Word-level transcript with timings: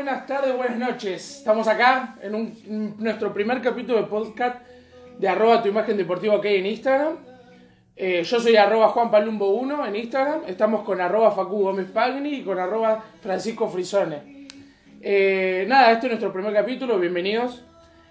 Buenas 0.00 0.26
tardes, 0.28 0.56
buenas 0.56 0.78
noches. 0.78 1.38
Estamos 1.38 1.66
acá 1.66 2.14
en 2.22 2.94
nuestro 2.98 3.34
primer 3.34 3.60
capítulo 3.60 3.98
de 3.98 4.04
podcast 4.04 4.64
de 5.18 5.28
arroba 5.28 5.60
tu 5.60 5.70
imagen 5.70 5.96
deportiva 5.96 6.36
ok 6.36 6.44
en 6.44 6.66
Instagram. 6.66 7.16
Eh, 7.96 8.22
yo 8.22 8.38
soy 8.38 8.54
arroba 8.54 8.94
juanpalumbo1 8.94 9.88
en 9.88 9.96
Instagram. 9.96 10.42
Estamos 10.46 10.84
con 10.84 11.00
arroba 11.00 11.32
Facu 11.32 11.62
Gómez 11.62 11.90
Pagni 11.90 12.34
y 12.34 12.42
con 12.44 12.60
arroba 12.60 13.06
Francisco 13.20 13.68
Frisone. 13.68 14.46
Eh, 15.00 15.66
nada, 15.66 15.90
este 15.90 16.06
es 16.06 16.12
nuestro 16.12 16.32
primer 16.32 16.54
capítulo, 16.54 16.96
bienvenidos. 17.00 17.64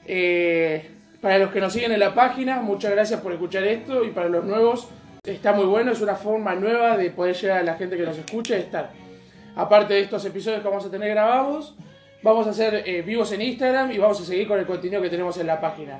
Eh, 0.05 0.91
para 1.21 1.37
los 1.37 1.51
que 1.51 1.61
nos 1.61 1.71
siguen 1.71 1.93
en 1.93 2.01
la 2.01 2.13
página, 2.13 2.59
muchas 2.59 2.91
gracias 2.91 3.21
por 3.21 3.31
escuchar 3.31 3.63
esto 3.63 4.03
y 4.03 4.09
para 4.09 4.27
los 4.27 4.43
nuevos 4.43 4.89
está 5.23 5.53
muy 5.53 5.65
bueno, 5.65 5.93
es 5.93 6.01
una 6.01 6.15
forma 6.15 6.53
nueva 6.53 6.97
de 6.97 7.11
poder 7.11 7.33
llegar 7.37 7.59
a 7.59 7.63
la 7.63 7.75
gente 7.75 7.95
que 7.95 8.03
nos 8.03 8.17
escucha 8.17 8.57
y 8.57 8.59
estar. 8.59 9.06
Aparte 9.57 9.95
de 9.95 10.01
estos 10.01 10.23
episodios 10.23 10.61
que 10.61 10.67
vamos 10.67 10.85
a 10.85 10.91
tener 10.91 11.09
grabados, 11.09 11.73
vamos 12.21 12.45
a 12.45 12.51
hacer 12.51 12.83
eh, 12.85 13.01
vivos 13.01 13.31
en 13.31 13.41
Instagram 13.41 13.91
y 13.91 13.97
vamos 13.97 14.21
a 14.21 14.23
seguir 14.23 14.47
con 14.47 14.59
el 14.59 14.67
contenido 14.67 15.01
que 15.01 15.09
tenemos 15.09 15.35
en 15.37 15.47
la 15.47 15.59
página. 15.59 15.99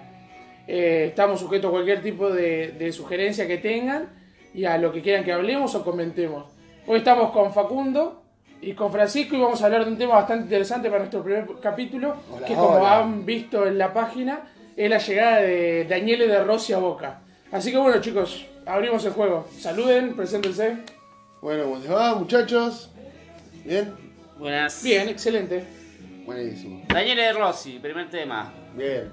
Eh, 0.67 1.07
estamos 1.09 1.39
sujetos 1.39 1.69
a 1.69 1.71
cualquier 1.71 2.03
tipo 2.03 2.29
de, 2.29 2.73
de 2.73 2.91
sugerencia 2.91 3.47
que 3.47 3.57
tengan 3.57 4.09
y 4.53 4.65
a 4.65 4.77
lo 4.77 4.91
que 4.91 5.01
quieran 5.01 5.23
que 5.23 5.33
hablemos 5.33 5.73
o 5.73 5.83
comentemos. 5.83 6.45
Hoy 6.85 6.99
estamos 6.99 7.31
con 7.31 7.51
Facundo 7.51 8.21
y 8.61 8.73
con 8.73 8.91
Francisco 8.91 9.35
y 9.35 9.39
vamos 9.39 9.59
a 9.63 9.65
hablar 9.65 9.85
de 9.85 9.91
un 9.91 9.97
tema 9.97 10.13
bastante 10.13 10.43
interesante 10.43 10.89
para 10.89 10.99
nuestro 10.99 11.23
primer 11.23 11.47
capítulo, 11.59 12.15
Hola, 12.31 12.45
que 12.45 12.53
como 12.53 12.75
hola. 12.75 12.99
han 12.99 13.25
visto 13.25 13.65
en 13.65 13.79
la 13.79 13.91
página, 13.91 14.41
es 14.75 14.87
la 14.87 14.99
llegada 14.99 15.37
de 15.37 15.85
Daniele 15.85 16.27
de 16.27 16.43
Rossi 16.43 16.73
a 16.73 16.77
Boca. 16.77 17.21
Así 17.51 17.71
que 17.71 17.77
bueno 17.77 17.99
chicos, 18.01 18.45
abrimos 18.67 19.03
el 19.03 19.13
juego. 19.13 19.47
Saluden, 19.57 20.15
preséntense. 20.15 20.77
Bueno, 21.41 21.63
¿cómo 21.63 21.77
les 21.77 21.91
va, 21.91 22.13
muchachos? 22.13 22.91
¿Bien? 23.67 23.93
Buenas. 24.39 24.81
Bien, 24.81 25.09
excelente. 25.09 25.65
Buenísimo. 26.25 26.83
Daniele 26.87 27.21
De 27.23 27.33
Rossi, 27.33 27.79
primer 27.79 28.09
tema. 28.09 28.53
Bien. 28.75 29.09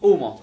Humo. 0.00 0.40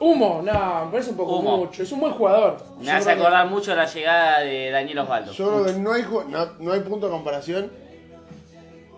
Humo, 0.00 0.42
no, 0.44 0.86
me 0.86 0.90
parece 0.90 1.10
un 1.10 1.16
poco 1.16 1.38
Humo. 1.38 1.58
mucho. 1.58 1.82
Es 1.84 1.92
un 1.92 2.00
buen 2.00 2.12
jugador. 2.14 2.56
Me 2.80 2.86
Yo 2.86 2.92
hace 2.92 3.04
creo 3.04 3.16
que- 3.16 3.22
acordar 3.22 3.46
mucho 3.48 3.74
la 3.76 3.86
llegada 3.86 4.40
de 4.40 4.70
Daniel 4.70 4.98
Osvaldo. 5.00 5.32
Yo 5.32 5.62
creo 5.62 5.66
que 5.66 5.80
no 5.80 5.92
hay, 5.92 6.02
ju- 6.02 6.26
no, 6.26 6.46
no 6.58 6.72
hay 6.72 6.80
punto 6.80 7.06
de 7.06 7.12
comparación. 7.12 7.70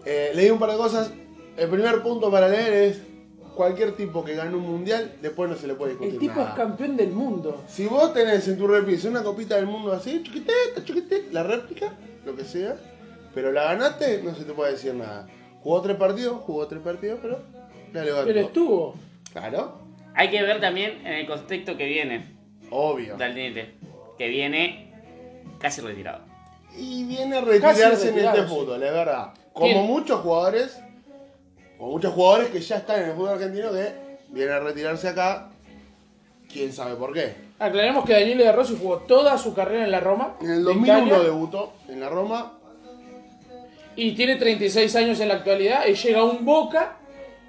Eh, 0.07 0.33
leí 0.35 0.49
un 0.51 0.59
par 0.59 0.71
de 0.71 0.77
cosas. 0.79 1.11
El 1.59 1.69
primer 1.69 2.03
punto 2.03 2.31
para 2.31 2.49
leer 2.49 2.73
es 2.73 3.01
cualquier 3.55 3.93
tipo 3.95 4.25
que 4.25 4.35
gane 4.35 4.55
un 4.57 4.63
mundial, 4.63 5.17
después 5.21 5.51
no 5.51 5.57
se 5.57 5.67
le 5.67 5.75
puede 5.75 5.91
discutir 5.91 6.15
El 6.15 6.19
tipo 6.21 6.37
nada. 6.37 6.51
es 6.51 6.55
campeón 6.57 6.97
del 6.97 7.11
mundo. 7.11 7.63
Si 7.69 7.85
vos 7.87 8.15
tenés 8.15 8.49
en 8.49 8.57
tu 8.57 8.67
repisa 8.67 9.09
una 9.11 9.23
copita 9.23 9.57
del 9.57 9.67
mundo 9.67 9.93
así, 9.93 10.23
chiquitita, 10.23 10.83
chiquitita, 10.83 11.17
la 11.33 11.43
réplica, 11.43 11.93
lo 12.25 12.35
que 12.35 12.45
sea, 12.45 12.77
pero 13.35 13.53
la 13.53 13.65
ganaste, 13.65 14.23
no 14.23 14.35
se 14.35 14.45
te 14.45 14.53
puede 14.53 14.73
decir 14.73 14.95
nada. 14.95 15.27
Jugó 15.63 15.81
tres 15.81 15.97
partidos, 15.97 16.41
jugó 16.43 16.67
tres 16.67 16.83
partidos, 16.83 17.19
pero 17.23 17.41
la 17.93 18.05
levantó. 18.05 18.27
Pero 18.27 18.41
estuvo. 18.41 18.95
Claro, 19.33 19.79
Hay 20.15 20.31
que 20.31 20.43
ver 20.43 20.61
también 20.61 21.07
en 21.07 21.15
el 21.15 21.27
contexto 21.27 21.77
que 21.77 21.87
viene 21.87 22.37
obvio. 22.71 23.17
Daniele. 23.17 23.75
Que 24.19 24.29
viene 24.29 24.93
casi 25.59 25.81
retirado. 25.81 26.21
Y 26.77 27.05
viene 27.05 27.37
a 27.37 27.41
retirarse 27.43 28.09
en 28.09 28.19
este 28.19 28.43
sí. 28.43 28.49
fútbol, 28.49 28.83
es 28.83 28.93
verdad. 28.93 29.33
Como 29.53 29.67
¿Quién? 29.67 29.87
muchos 29.87 30.21
jugadores, 30.21 30.81
como 31.79 31.93
muchos 31.93 32.13
jugadores 32.13 32.49
que 32.49 32.61
ya 32.61 32.77
están 32.77 33.03
en 33.03 33.11
el 33.11 33.15
fútbol 33.15 33.31
argentino 33.31 33.73
que 33.73 33.93
vienen 34.29 34.55
a 34.55 34.61
retirarse 34.61 35.09
acá, 35.09 35.51
quién 36.51 36.73
sabe 36.73 36.95
por 36.97 37.13
qué. 37.13 37.35
Aclaremos 37.59 38.05
que 38.05 38.15
Daniele 38.15 38.45
De 38.45 38.53
Rossi 38.53 38.77
jugó 38.81 38.99
toda 38.99 39.37
su 39.39 39.55
carrera 39.55 39.85
en 39.85 39.91
la 39.91 40.01
Roma. 40.01 40.37
En 40.41 40.51
el 40.51 40.59
de 40.59 40.65
2001 40.65 41.07
Italia, 41.07 41.19
debutó 41.25 41.73
en 41.89 42.01
la 42.01 42.09
Roma, 42.09 42.59
y 43.97 44.13
tiene 44.13 44.37
36 44.37 44.95
años 44.97 45.21
en 45.21 45.29
la 45.29 45.35
actualidad. 45.35 45.87
Y 45.87 45.95
llega 45.95 46.21
a 46.21 46.25
un 46.25 46.45
Boca 46.45 46.97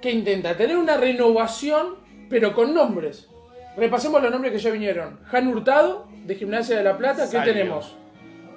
que 0.00 0.10
intenta 0.10 0.56
tener 0.56 0.76
una 0.76 0.96
renovación, 0.96 1.96
pero 2.28 2.54
con 2.54 2.74
nombres. 2.74 3.28
Repasemos 3.76 4.22
los 4.22 4.30
nombres 4.30 4.52
que 4.52 4.58
ya 4.58 4.70
vinieron. 4.70 5.20
Han 5.32 5.48
Hurtado, 5.48 6.06
de 6.24 6.34
Gimnasia 6.36 6.76
de 6.76 6.84
la 6.84 6.96
Plata. 6.96 7.24
¿Qué 7.24 7.38
Salvio. 7.38 7.52
tenemos? 7.52 7.96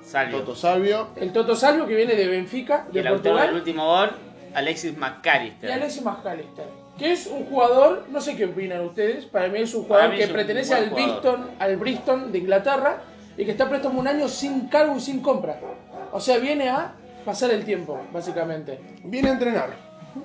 Salvio. 0.02 0.40
Toto 0.40 0.56
Salvio, 0.56 1.08
El 1.18 1.34
Toto 1.34 1.56
Salvio, 1.56 1.86
que 1.86 1.96
viene 1.96 2.16
de 2.16 2.28
Benfica, 2.28 2.86
Y 2.92 2.94
de 2.94 3.00
el 3.02 3.08
autor 3.08 3.24
del 3.24 3.34
Portugal. 3.34 3.56
último 3.56 3.86
gol, 3.86 4.10
Alexis 4.54 4.94
Y 4.94 4.96
McAllister. 4.96 5.72
Alexis 5.72 6.02
McAllister, 6.02 6.66
que 6.98 7.12
es 7.12 7.28
un 7.28 7.46
jugador, 7.46 8.06
no 8.10 8.22
sé 8.22 8.38
qué 8.38 8.46
opinan 8.46 8.82
ustedes, 8.82 9.26
para 9.26 9.50
mí 9.50 9.60
es 9.60 9.74
un 9.74 9.84
jugador 9.84 10.16
que 10.16 10.26
un 10.26 10.32
pertenece 10.32 10.74
al. 10.74 10.92
Bristol, 10.92 11.52
al 11.60 11.78
Bristol 11.78 12.32
de 12.32 12.38
Inglaterra 12.38 13.02
y 13.38 13.44
que 13.44 13.52
está 13.52 13.68
préstamo 13.68 14.00
un 14.00 14.08
año 14.08 14.28
sin 14.30 14.68
cargo 14.68 14.96
y 14.96 15.02
sin 15.02 15.22
compra. 15.22 15.60
O 16.14 16.20
sea, 16.22 16.38
viene 16.38 16.70
a 16.70 16.94
pasar 17.28 17.52
el 17.52 17.66
tiempo, 17.66 18.00
básicamente. 18.14 18.80
viene 19.04 19.30
a 19.30 19.34
entrenar. 19.34 19.70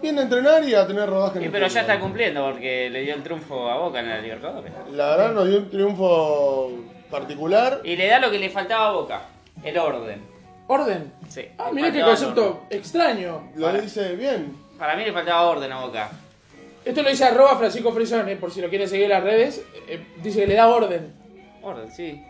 Viene 0.01 0.21
a 0.21 0.23
entrenar 0.23 0.63
y 0.65 0.73
a 0.75 0.87
tener 0.87 1.11
rodaje 1.11 1.39
en 1.39 1.45
el 1.47 1.51
pero 1.51 1.67
ya 1.67 1.81
fútbol. 1.83 1.91
está 1.91 2.01
cumpliendo 2.01 2.45
porque 2.51 2.89
le 2.89 3.03
dio 3.03 3.15
el 3.15 3.23
triunfo 3.25 3.69
a 3.69 3.77
Boca 3.77 3.99
en 4.01 4.09
la 4.09 4.21
Libertadores. 4.21 4.73
La 4.93 5.11
verdad 5.11 5.33
nos 5.33 5.49
dio 5.49 5.59
un 5.59 5.69
triunfo 5.71 6.71
particular. 7.11 7.81
Y 7.85 7.97
le 7.97 8.07
da 8.07 8.21
lo 8.21 8.31
que 8.31 8.39
le 8.39 8.49
faltaba 8.49 8.89
a 8.89 8.93
Boca, 8.93 9.23
el 9.65 9.77
orden. 9.77 10.23
Orden. 10.69 11.13
Sí. 11.29 11.47
Ah, 11.59 11.67
le 11.69 11.73
mira 11.75 11.89
qué 11.93 12.01
faltaba 12.01 12.13
concepto 12.17 12.47
orden. 12.65 12.79
extraño. 12.79 13.51
Lo 13.57 13.67
Para. 13.67 13.81
dice 13.81 14.15
bien. 14.15 14.57
Para 14.79 14.97
mí 14.97 15.05
le 15.05 15.13
faltaba 15.13 15.43
orden 15.43 15.73
a 15.73 15.81
Boca. 15.81 16.11
Esto 16.85 17.03
lo 17.03 17.11
dice 17.11 17.25
arroba 17.25 17.59
Francisco 17.59 17.93
Frisón, 17.93 18.29
eh, 18.29 18.37
por 18.37 18.51
si 18.51 18.61
lo 18.63 18.69
quieren 18.71 18.89
seguir 18.89 19.05
en 19.05 19.11
las 19.11 19.25
redes. 19.25 19.63
eh, 19.89 20.01
dice 20.23 20.41
que 20.41 20.47
le 20.47 20.55
da 20.55 20.69
orden. 20.69 21.13
Orden, 21.63 21.91
sí. 21.91 22.23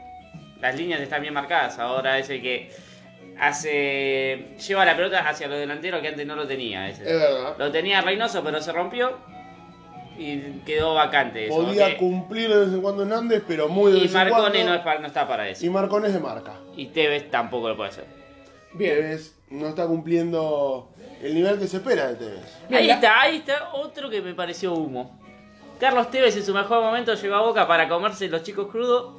Las 0.61 0.75
líneas 0.75 1.01
están 1.01 1.23
bien 1.23 1.35
marcadas. 1.35 1.79
Ahora 1.79 2.19
es 2.19 2.29
el 2.31 2.43
que 2.43 2.71
hace. 3.49 4.57
lleva 4.67 4.85
la 4.85 4.97
pelota 4.97 5.29
hacia 5.29 5.49
los 5.49 5.59
delanteros 5.59 6.01
que 6.01 6.09
antes 6.09 6.27
no 6.27 6.37
lo 6.37 6.47
tenía. 6.47 6.89
ese. 6.89 7.03
Es 7.03 7.19
verdad. 7.21 7.55
Lo 7.59 7.71
tenía 7.71 8.01
Reynoso, 8.01 8.43
pero 8.43 8.61
se 8.61 8.73
rompió 8.73 9.13
y 10.19 10.39
quedó 10.67 10.95
vacante. 10.95 11.47
Eso, 11.47 11.57
Podía 11.57 11.87
ok. 11.89 11.97
cumplir 11.99 12.49
de 12.51 12.59
vez 12.65 12.69
en 12.69 12.81
cuando 12.83 13.03
Hernández, 13.03 13.43
pero 13.47 13.69
muy 13.69 13.93
de 13.93 13.99
Y 13.99 14.03
vez 14.03 14.11
en 14.15 14.19
Marcone 14.19 14.41
cuando. 14.51 14.65
no, 14.65 14.75
es 14.75 14.81
pa- 14.83 14.99
no 14.99 15.07
está 15.07 15.27
para 15.27 15.49
eso. 15.49 15.65
Y 15.67 15.71
Marcone 15.71 16.09
es 16.09 16.15
de 16.15 16.21
marca. 16.21 16.55
Y 16.77 16.87
Tevez 16.87 17.31
tampoco 17.31 17.69
lo 17.69 17.77
puede 17.77 17.91
hacer. 17.91 18.05
Bien. 18.75 18.95
Tevez 18.95 19.35
no 19.51 19.69
está 19.69 19.87
cumpliendo 19.87 20.91
el 21.23 21.35
nivel 21.35 21.59
que 21.59 21.67
se 21.67 21.79
espera 21.79 22.09
de 22.09 22.15
Tevez. 22.17 22.59
Ahí 22.71 22.91
está, 22.91 23.21
ahí 23.23 23.37
está 23.39 23.73
otro 23.75 24.09
que 24.11 24.21
me 24.23 24.35
pareció 24.35 24.75
humo. 24.75 25.19
Carlos 25.81 26.11
Tevez 26.11 26.37
en 26.37 26.45
su 26.45 26.55
mejor 26.55 26.83
momento 26.83 27.15
llegó 27.15 27.35
a 27.35 27.41
Boca 27.43 27.67
para 27.67 27.89
comerse 27.89 28.29
los 28.29 28.43
chicos 28.45 28.69
crudos 28.71 29.15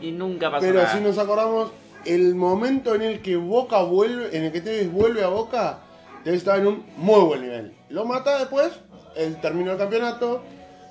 y 0.00 0.12
nunca 0.12 0.50
pasó 0.50 0.64
Pero 0.66 0.82
nada. 0.82 0.92
si 0.94 1.00
nos 1.00 1.18
acordamos, 1.18 1.72
el 2.06 2.34
momento 2.34 2.94
en 2.94 3.02
el 3.02 3.20
que 3.22 3.36
Boca 3.36 3.82
vuelve, 3.82 4.36
en 4.36 4.44
el 4.44 4.52
que 4.52 4.60
Tevez 4.60 4.90
vuelve 4.90 5.22
a 5.24 5.28
Boca, 5.28 5.80
Tevez 6.24 6.38
estaba 6.38 6.58
en 6.58 6.66
un 6.66 6.86
muy 6.96 7.20
buen 7.20 7.42
nivel. 7.42 7.72
Lo 7.88 8.04
mata 8.04 8.38
después, 8.38 8.72
él 9.16 9.36
terminó 9.40 9.72
el 9.72 9.78
campeonato, 9.78 10.42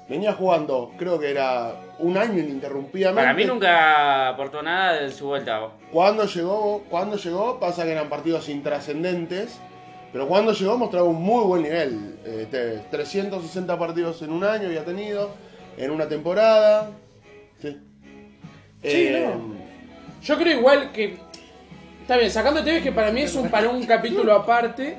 venía 0.10 0.34
jugando, 0.34 0.92
creo 0.98 1.20
que 1.20 1.32
era 1.32 1.76
un 2.00 2.18
año 2.18 2.40
ininterrumpidamente. 2.40 3.22
Para 3.22 3.34
mí 3.34 3.46
nunca 3.46 4.30
aportó 4.30 4.62
nada 4.62 4.94
de 5.02 5.12
su 5.12 5.28
vuelta. 5.28 5.70
Cuando 5.92 6.26
llegó, 6.26 6.84
cuando 6.90 7.18
llegó, 7.18 7.60
pasa 7.60 7.84
que 7.86 7.92
eran 7.92 8.10
partidos 8.10 8.48
intrascendentes, 8.50 9.60
pero 10.12 10.28
cuando 10.28 10.54
llegó 10.54 10.78
mostraba 10.78 11.08
un 11.08 11.22
muy 11.22 11.44
buen 11.46 11.64
nivel. 11.64 12.18
eh, 12.26 12.48
Tevez. 12.50 12.90
360 12.90 13.78
partidos 13.78 14.22
en 14.22 14.32
un 14.32 14.44
año 14.44 14.68
había 14.68 14.86
tenido, 14.86 15.32
en 15.78 15.92
una 15.92 16.08
temporada. 16.08 16.90
Sí. 17.62 17.70
Sí, 17.72 17.78
Eh, 18.84 19.34
no. 19.36 19.65
Yo 20.26 20.38
creo 20.38 20.58
igual 20.60 20.92
que. 20.92 21.18
Está 22.02 22.18
bien, 22.18 22.30
sacando 22.30 22.64
Tevez, 22.64 22.84
que 22.84 22.92
para 22.92 23.12
mí 23.12 23.22
es 23.22 23.34
un 23.36 23.50
para 23.50 23.70
un 23.70 23.84
capítulo 23.86 24.34
aparte. 24.34 24.98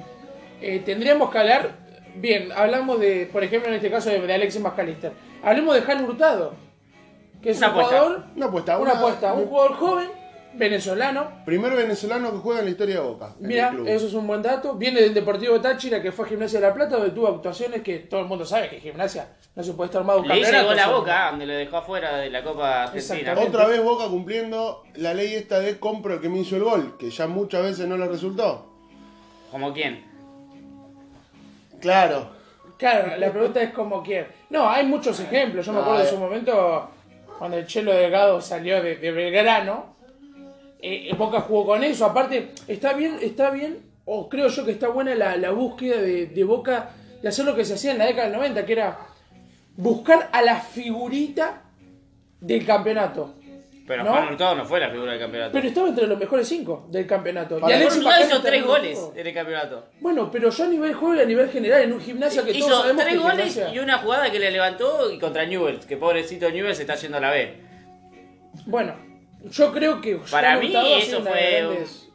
eh, 0.61 0.83
tendríamos 0.85 1.31
que 1.31 1.39
hablar. 1.39 1.71
Bien, 2.17 2.51
hablamos 2.57 2.99
de, 2.99 3.28
por 3.31 3.45
ejemplo, 3.45 3.69
en 3.69 3.75
este 3.77 3.91
caso 3.91 4.09
de, 4.09 4.21
de 4.21 4.34
Alexis 4.34 4.61
McAllister. 4.63 5.13
Hablemos 5.43 5.75
de 5.75 5.93
Han 5.93 6.05
Hurtado. 6.05 6.55
Que 7.43 7.51
es 7.51 7.59
Una 7.59 7.67
un 7.69 7.73
apuesta. 7.75 7.99
jugador. 7.99 8.25
Una 8.34 8.47
apuesta, 8.47 8.78
Una 8.78 8.93
apuesta. 8.93 9.33
Un 9.34 9.47
jugador 9.47 9.75
joven, 9.75 10.09
venezolano. 10.57 11.45
Primer 11.45 11.75
venezolano 11.75 12.31
que 12.33 12.39
juega 12.39 12.61
en 12.61 12.67
la 12.67 12.71
historia 12.71 12.95
de 12.97 13.01
Boca. 13.01 13.35
Mira, 13.41 13.73
eso 13.87 14.07
es 14.07 14.15
un 14.15 14.27
buen 14.27 14.43
dato. 14.43 14.75
Viene 14.75 15.01
del 15.01 15.15
Deportivo 15.15 15.61
Táchira, 15.61 16.03
que 16.03 16.13
fue 16.13 16.27
a 16.27 16.29
Gimnasia 16.29 16.61
de 16.61 16.67
la 16.67 16.75
Plata, 16.75 16.97
donde 16.97 17.11
tuvo 17.13 17.29
actuaciones 17.29 17.83
que 17.83 18.01
todo 18.01 18.21
el 18.21 18.27
mundo 18.27 18.45
sabe 18.45 18.69
que 18.69 18.81
Gimnasia 18.81 19.29
no 19.55 19.63
se 19.63 19.73
puede 19.73 19.87
estar 19.87 20.01
armado 20.01 20.21
un 20.21 20.29
Le 20.29 20.41
hizo 20.41 20.65
gol 20.65 20.79
a. 20.79 20.89
Boca, 20.89 21.31
donde 21.31 21.47
lo 21.47 21.55
dejó 21.55 21.79
afuera 21.79 22.17
de 22.19 22.31
la 22.31 22.43
Copa 22.43 22.85
Argentina. 22.85 23.35
Otra 23.39 23.67
vez 23.67 23.83
Boca 23.83 24.07
cumpliendo 24.09 24.83
la 24.95 25.15
ley 25.15 25.35
esta 25.35 25.61
de 25.61 25.79
compro 25.79 26.15
el 26.15 26.21
que 26.21 26.29
me 26.29 26.39
hizo 26.39 26.57
el 26.57 26.65
gol, 26.65 26.97
que 26.99 27.11
ya 27.11 27.27
muchas 27.27 27.63
veces 27.63 27.87
no 27.87 27.97
le 27.97 28.07
resultó. 28.07 28.73
¿Como 29.51 29.73
quién? 29.73 30.05
Claro. 31.81 32.31
Claro, 32.79 33.17
la 33.17 33.31
pregunta 33.31 33.63
es 33.63 33.73
como 33.73 34.03
quién. 34.03 34.27
No, 34.51 34.69
hay 34.69 34.87
muchos 34.87 35.19
ejemplos. 35.21 35.65
Yo 35.65 35.73
me 35.73 35.79
No, 35.79 35.85
acuerdo 35.85 36.03
de 36.03 36.09
eh. 36.09 36.13
su 36.13 36.19
momento 36.19 36.91
cuando 37.39 37.57
el 37.57 37.67
Chelo 37.67 37.93
Delgado 37.93 38.41
salió 38.41 38.83
de, 38.83 38.97
de 38.97 39.13
Belgrano. 39.13 39.96
Eh, 40.81 41.15
Boca 41.17 41.41
jugó 41.41 41.67
con 41.67 41.84
eso. 41.84 42.05
Aparte, 42.07 42.51
está 42.69 42.93
bien, 42.95 43.19
está 43.23 43.51
bien, 43.51 43.78
o 44.05 44.28
creo 44.28 44.49
yo 44.49 44.65
que 44.65 44.73
está 44.73 44.89
buena 44.89 45.15
la, 45.15 45.37
la 45.37 45.51
búsqueda 45.51 46.01
de, 46.01 46.27
de 46.27 46.45
Boca 46.45 46.91
de 47.23 47.28
hacer 47.28 47.45
lo 47.45 47.55
que 47.57 47.65
se 47.65 47.75
hacía 47.75 47.93
en 47.93 47.99
la 47.99 48.07
década 48.07 48.28
del 48.28 48.37
90, 48.37 48.67
que 48.67 48.73
era 48.73 48.99
buscar 49.77 50.28
a 50.33 50.43
la 50.43 50.57
figurita 50.61 51.63
del 52.41 52.65
campeonato. 52.65 53.34
Pero 53.87 54.03
¿no? 54.03 54.11
Juan 54.11 54.28
Hurtado 54.33 54.57
no 54.57 54.65
fue 54.65 54.81
la 54.81 54.91
figura 54.91 55.13
del 55.13 55.21
campeonato. 55.21 55.53
Pero 55.53 55.69
estaba 55.69 55.89
entre 55.89 56.07
los 56.09 56.19
mejores 56.19 56.49
cinco 56.49 56.89
del 56.91 57.07
campeonato. 57.07 57.61
Para- 57.61 57.72
y 57.72 57.77
Alexis 57.77 58.03
hizo 58.27 58.43
tres 58.43 58.65
goles 58.67 58.99
en 59.15 59.27
el 59.29 59.33
campeonato. 59.33 59.84
Bueno, 60.01 60.29
pero 60.31 60.51
yo 60.51 60.65
a 60.65 60.67
nivel 60.67 60.93
juego 60.95 61.15
y 61.15 61.21
a 61.21 61.25
nivel 61.25 61.49
general 61.51 61.83
en 61.83 61.93
un 61.93 62.01
gimnasio 62.01 62.45
que 62.45 62.53
todos 62.53 62.67
Hizo 62.67 62.81
sabemos 62.81 63.05
tres 63.05 63.15
que 63.15 63.21
goles 63.22 63.55
Gimnasia- 63.55 63.72
y 63.75 63.79
una 63.79 63.99
jugada 63.99 64.31
que 64.33 64.39
le 64.41 64.51
levantó 64.51 65.13
y 65.13 65.19
contra 65.21 65.47
Newell's, 65.47 65.87
que 65.87 65.97
pobrecito 65.97 66.51
Newell's 66.51 66.77
se 66.79 66.83
está 66.83 66.97
yendo 66.97 67.19
a 67.19 67.21
la 67.21 67.31
B. 67.31 67.55
Bueno, 68.67 68.95
yo 69.51 69.72
creo 69.72 70.01
que 70.01 70.16
Para 70.31 70.59
mí 70.59 70.72
eso 70.98 71.22
fue 71.22 71.33
de 71.41 71.63
grandes- 71.63 72.09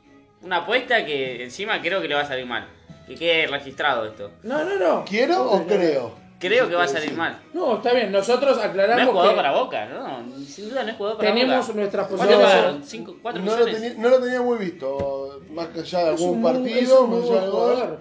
Una 0.44 0.58
apuesta 0.58 1.06
que 1.06 1.44
encima 1.44 1.82
creo 1.82 2.02
que 2.02 2.08
le 2.08 2.16
va 2.16 2.22
a 2.22 2.28
salir 2.28 2.46
mal. 2.46 2.68
Que 3.08 3.16
quede 3.16 3.48
registrado 3.48 4.06
esto. 4.06 4.32
No, 4.44 4.64
no, 4.64 4.78
no. 4.78 5.06
¿Quiero 5.06 5.52
o 5.52 5.66
creo? 5.68 6.16
Creo 6.40 6.68
que 6.68 6.74
va 6.76 6.86
a 6.86 6.88
salir 6.88 7.14
mal. 7.14 7.38
No, 7.54 7.76
está 7.78 7.94
bien. 7.94 8.12
Nosotros 8.12 8.56
No 8.58 8.64
es 8.64 8.70
aclaramos 8.70 9.10
jugador 9.10 9.32
que 9.32 9.36
para 9.36 9.52
Boca, 9.52 9.86
¿no? 9.86 10.26
Sin 10.44 10.70
duda 10.70 10.84
no 10.84 10.90
es 10.90 10.96
jugador 10.96 11.18
para 11.20 11.30
tenemos 11.34 11.68
Boca. 11.68 11.80
nuestras 11.80 12.08
¿Cuánto 12.08 12.24
posibilidades. 12.26 12.56
pagaron? 12.62 12.84
¿Cinco, 12.84 13.16
¿Cuatro 13.22 13.42
No 13.44 13.52
lo, 13.52 13.66
millones? 13.66 13.82
tenía, 13.82 14.02
no 14.02 14.10
lo 14.10 14.20
tenía 14.24 14.42
muy 14.42 14.58
visto. 14.58 15.42
Más 15.52 15.68
que 15.68 15.82
allá 15.82 16.00
de 16.06 16.10
algún 16.10 16.42
partido, 16.42 17.06
más 17.08 17.30
allá 17.30 17.46
gol. 17.48 18.00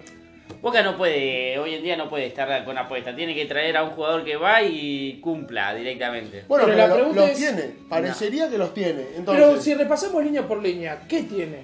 Boca 0.61 0.81
no 0.83 0.97
puede, 0.97 1.57
hoy 1.59 1.75
en 1.75 1.83
día 1.83 1.95
no 1.97 2.09
puede 2.09 2.27
estar 2.27 2.63
con 2.65 2.77
apuesta. 2.77 3.15
Tiene 3.15 3.33
que 3.35 3.45
traer 3.45 3.77
a 3.77 3.83
un 3.83 3.91
jugador 3.91 4.23
que 4.23 4.35
va 4.37 4.61
y 4.61 5.19
cumpla 5.21 5.73
directamente. 5.73 6.45
Bueno, 6.47 6.65
Pero 6.65 6.77
pero, 6.77 6.77
la 6.77 6.87
lo- 6.87 6.93
pregunta 6.95 7.21
los 7.21 7.29
es- 7.31 7.37
tiene. 7.37 7.61
Parecería 7.89 8.49
que 8.49 8.57
los 8.57 8.73
tiene. 8.73 9.01
Entonces, 9.15 9.43
Pero 9.45 9.61
si 9.61 9.73
repasamos 9.73 10.23
línea 10.23 10.47
por 10.47 10.61
línea, 10.61 11.03
¿qué 11.07 11.23
tiene? 11.23 11.63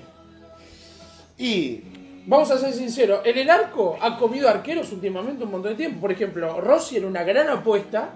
Y 1.38 1.81
Vamos 2.30 2.51
a 2.51 2.57
ser 2.57 2.74
sinceros, 2.74 3.22
en 3.24 3.38
el 3.38 3.50
arco 3.50 3.98
ha 4.01 4.18
comido 4.18 4.50
arqueros 4.50 4.92
últimamente 4.92 5.45
un 5.45 5.51
montón 5.51 5.72
de 5.72 5.78
tiempo. 5.78 6.01
Por 6.01 6.12
ejemplo, 6.12 6.60
Rossi 6.60 6.98
era 6.98 7.07
una 7.07 7.24
gran 7.24 7.48
apuesta, 7.48 8.10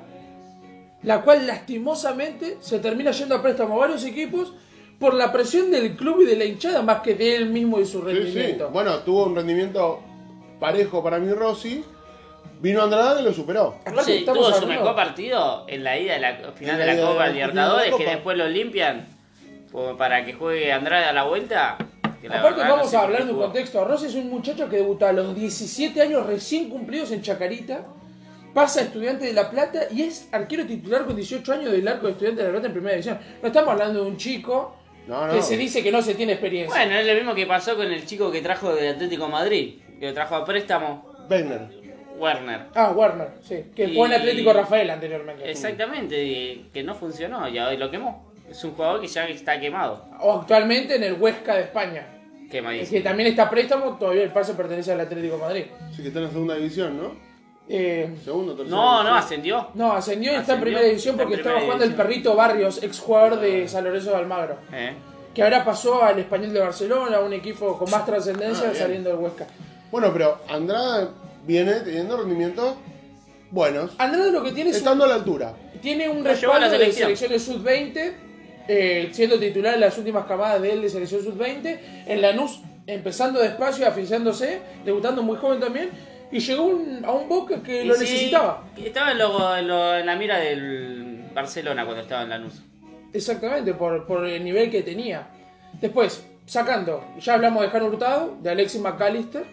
la 1.03 1.21
cual 1.21 1.47
lastimosamente 1.47 2.57
se 2.59 2.79
termina 2.79 3.11
yendo 3.11 3.35
a 3.35 3.41
préstamo 3.41 3.75
a 3.75 3.87
varios 3.87 4.03
equipos 4.03 4.53
por 4.99 5.13
la 5.13 5.31
presión 5.31 5.71
del 5.71 5.95
club 5.95 6.23
y 6.23 6.25
de 6.25 6.35
la 6.35 6.43
hinchada 6.43 6.81
más 6.81 6.99
que 6.99 7.15
de 7.15 7.37
él 7.37 7.45
mismo 7.51 7.79
y 7.79 7.85
su 7.85 7.99
sí, 8.01 8.07
sí. 8.09 8.13
rendimiento. 8.13 8.69
Bueno, 8.69 8.97
tuvo 8.99 9.27
un 9.27 9.33
rendimiento 9.37 10.01
parejo 10.61 11.03
para 11.03 11.19
mí 11.19 11.29
Rossi. 11.33 11.83
Vino 12.61 12.83
Andrade 12.83 13.21
y 13.21 13.25
lo 13.25 13.33
superó. 13.33 13.75
Rossi 13.85 14.23
tuvo 14.23 14.53
su 14.53 14.67
mejor 14.67 14.95
partido 14.95 15.65
en 15.67 15.83
la 15.83 15.97
ida 15.97 16.13
de 16.13 16.19
la 16.19 16.35
final 16.55 16.77
de 16.77 16.85
la 16.85 17.01
Copa 17.01 17.27
Libertadores, 17.27 17.95
que 17.95 18.05
después 18.05 18.37
lo 18.37 18.47
limpian 18.47 19.07
para 19.97 20.23
que 20.23 20.33
juegue 20.33 20.71
Andrade 20.71 21.05
a 21.05 21.13
la 21.13 21.23
vuelta. 21.23 21.77
que 22.21 22.29
la 22.29 22.39
Aparte 22.39 22.59
verdad 22.59 22.75
vamos 22.75 22.89
sé 22.91 22.97
a 22.97 23.01
hablar 23.01 23.25
de 23.25 23.33
un 23.33 23.39
contexto. 23.39 23.83
Rossi 23.83 24.05
es 24.05 24.15
un 24.15 24.29
muchacho 24.29 24.69
que 24.69 24.75
debutó 24.77 25.07
a 25.07 25.11
los 25.11 25.33
17 25.35 25.99
años 26.01 26.25
recién 26.27 26.69
cumplidos 26.69 27.11
en 27.11 27.21
Chacarita. 27.23 27.83
Pasa 28.53 28.81
a 28.81 28.83
Estudiante 28.83 29.25
de 29.25 29.33
La 29.33 29.49
Plata 29.49 29.83
y 29.91 30.03
es 30.03 30.27
arquero 30.31 30.65
titular 30.67 31.05
con 31.05 31.15
18 31.15 31.53
años 31.53 31.71
del 31.71 31.87
arco 31.87 32.05
de 32.07 32.11
Estudiante 32.11 32.41
de 32.41 32.47
La 32.49 32.51
Plata 32.51 32.67
en 32.67 32.73
primera 32.73 32.91
división. 32.93 33.17
No 33.41 33.47
estamos 33.47 33.71
hablando 33.71 34.03
de 34.03 34.09
un 34.11 34.17
chico 34.17 34.75
No, 35.07 35.25
no. 35.25 35.33
que 35.33 35.41
se 35.41 35.57
dice 35.57 35.81
que 35.81 35.91
no 35.91 36.01
se 36.03 36.13
tiene 36.15 36.33
experiencia. 36.33 36.75
Bueno, 36.77 36.99
es 36.99 37.07
lo 37.07 37.13
mismo 37.15 37.33
que 37.33 37.47
pasó 37.47 37.75
con 37.75 37.89
el 37.91 38.05
chico 38.05 38.29
que 38.29 38.41
trajo 38.41 38.75
del 38.75 38.93
Atlético 38.95 39.25
de 39.25 39.31
Madrid, 39.31 39.75
que 40.01 40.07
lo 40.07 40.13
trajo 40.15 40.35
a 40.35 40.43
préstamo, 40.43 41.05
Wegner. 41.29 41.61
Werner. 42.17 42.61
Ah, 42.75 42.91
Warner, 42.91 43.29
sí. 43.43 43.65
Que 43.75 43.85
Y- 43.85 43.95
fue 43.95 44.07
en 44.07 44.13
Atlético 44.13 44.51
Rafael 44.51 44.89
anteriormente. 44.89 45.49
Exactamente, 45.49 46.23
y 46.23 46.69
que 46.73 46.83
no 46.83 46.93
funcionó 46.95 47.47
y 47.47 47.57
hoy 47.59 47.77
lo 47.77 47.89
quemó. 47.91 48.31
Es 48.49 48.63
un 48.63 48.71
jugador 48.73 48.99
que 48.99 49.07
ya 49.07 49.25
está 49.27 49.59
quemado. 49.59 50.05
O 50.19 50.39
actualmente 50.41 50.95
en 50.95 51.03
el 51.03 51.13
Huesca 51.13 51.55
de 51.55 51.61
España. 51.61 52.05
Es 52.45 52.51
Quemadísimo. 52.51 52.91
que 52.97 53.01
también 53.01 53.29
está 53.29 53.43
a 53.43 53.49
préstamo, 53.49 53.97
todavía 53.97 54.23
el 54.23 54.31
pase 54.31 54.53
pertenece 54.55 54.91
al 54.91 54.99
Atlético 55.01 55.35
de 55.35 55.41
Madrid. 55.41 55.63
Sí 55.95 56.01
que 56.01 56.07
está 56.09 56.19
en 56.19 56.25
la 56.25 56.31
segunda 56.31 56.55
división, 56.55 56.97
¿no? 57.01 57.11
Eh, 57.69 58.13
Segundo, 58.25 58.55
tercero. 58.55 58.75
No, 58.75 59.03
no, 59.03 59.15
ascendió. 59.15 59.69
no, 59.75 59.93
ascendió 59.93 60.33
y 60.33 60.35
está 60.35 60.55
en 60.55 60.61
primera 60.61 60.83
división 60.85 61.15
porque 61.15 61.35
estaba 61.35 61.55
primera 61.57 61.73
jugando 61.75 61.85
el 61.85 61.93
perrito 61.95 62.35
Barrios, 62.35 62.83
ex 62.83 62.99
jugador 62.99 63.39
de 63.39 63.67
San 63.67 63.83
Lorenzo 63.83 64.09
de 64.09 64.17
Almagro. 64.17 64.57
Eh. 64.73 64.93
Que 65.33 65.43
ahora 65.43 65.63
pasó 65.63 66.03
al 66.03 66.19
Español 66.19 66.51
de 66.53 66.59
Barcelona, 66.59 67.19
un 67.21 67.31
equipo 67.33 67.77
con 67.77 67.89
más 67.89 68.05
trascendencia 68.05 68.65
Ah, 68.67 68.71
bien. 68.71 68.81
saliendo 68.83 69.09
del 69.11 69.19
Huesca. 69.19 69.47
Bueno, 69.91 70.11
pero 70.13 70.39
Andrade 70.47 71.07
viene 71.45 71.73
teniendo 71.81 72.17
rendimientos 72.17 72.75
buenos. 73.49 73.91
Andrade 73.97 74.31
lo 74.31 74.43
que 74.43 74.51
tiene 74.51 74.69
es 74.69 74.77
un- 74.77 74.79
Estando 74.81 75.03
a 75.05 75.07
la 75.07 75.15
altura. 75.15 75.53
tiene 75.81 76.07
un 76.09 76.19
a 76.19 76.23
la 76.23 76.29
respaldo 76.31 76.69
de 76.69 76.69
selección. 76.77 77.17
selecciones 77.17 77.43
sub-20, 77.43 78.13
eh, 78.67 79.09
siendo 79.11 79.37
titular 79.39 79.73
en 79.75 79.81
las 79.81 79.97
últimas 79.97 80.25
camadas 80.25 80.61
de 80.61 80.71
él 80.73 80.81
de 80.81 80.89
selección 80.89 81.23
sub-20, 81.23 81.79
en 82.07 82.21
Lanús 82.21 82.61
empezando 82.87 83.39
despacio, 83.39 83.87
aficiándose, 83.87 84.61
debutando 84.85 85.21
muy 85.23 85.37
joven 85.37 85.59
también, 85.59 85.89
y 86.31 86.39
llegó 86.39 86.63
un- 86.63 87.03
a 87.03 87.11
un 87.11 87.27
Boca 87.27 87.61
que 87.61 87.83
Y 87.83 87.87
lo 87.87 87.93
sí, 87.95 88.01
necesitaba. 88.01 88.63
Estaba 88.77 89.11
en, 89.11 89.17
lo- 89.17 89.57
en 89.57 89.67
lo- 89.67 89.97
en 89.97 90.05
la 90.05 90.15
mira 90.15 90.37
del 90.39 91.25
Barcelona 91.33 91.83
cuando 91.85 92.01
estaba 92.03 92.23
en 92.23 92.29
Lanús. 92.29 92.61
Exactamente, 93.13 93.73
por, 93.73 94.05
por 94.07 94.25
el 94.25 94.43
nivel 94.43 94.71
que 94.71 94.83
tenía. 94.83 95.27
Después, 95.81 96.25
sacando, 96.45 97.03
ya 97.19 97.33
hablamos 97.33 97.61
de 97.63 97.69
Jano 97.69 97.87
Hurtado, 97.87 98.37
de 98.41 98.49
Alexis 98.49 98.79
McAllister. 98.81 99.43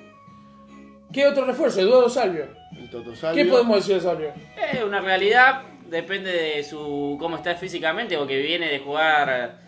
¿Qué 1.13 1.27
otro 1.27 1.45
refuerzo? 1.45 1.81
Eduardo 1.81 2.09
Salvio. 2.09 2.47
El 2.77 2.91
Toto 2.91 3.11
¿Qué 3.11 3.17
Salvio. 3.17 3.49
podemos 3.51 3.77
decir 3.77 3.95
de 3.97 4.01
Salvio? 4.01 4.33
Es 4.73 4.83
una 4.85 5.01
realidad, 5.01 5.63
depende 5.89 6.31
de 6.31 6.63
su 6.65 7.17
cómo 7.19 7.37
está 7.37 7.55
físicamente, 7.55 8.17
porque 8.19 8.37
viene 8.39 8.69
de 8.69 8.79
jugar 8.81 9.59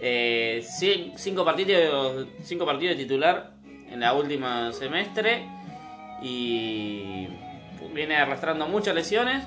eh, 0.00 0.62
cin- 0.64 1.12
cinco 1.16 1.44
partidos 1.44 2.26
cinco 2.42 2.64
partidos 2.66 2.96
de 2.96 3.04
titular 3.04 3.50
en 3.90 4.00
la 4.00 4.12
última 4.14 4.72
semestre 4.72 5.44
y 6.22 7.28
viene 7.94 8.16
arrastrando 8.16 8.66
muchas 8.68 8.94
lesiones 8.94 9.44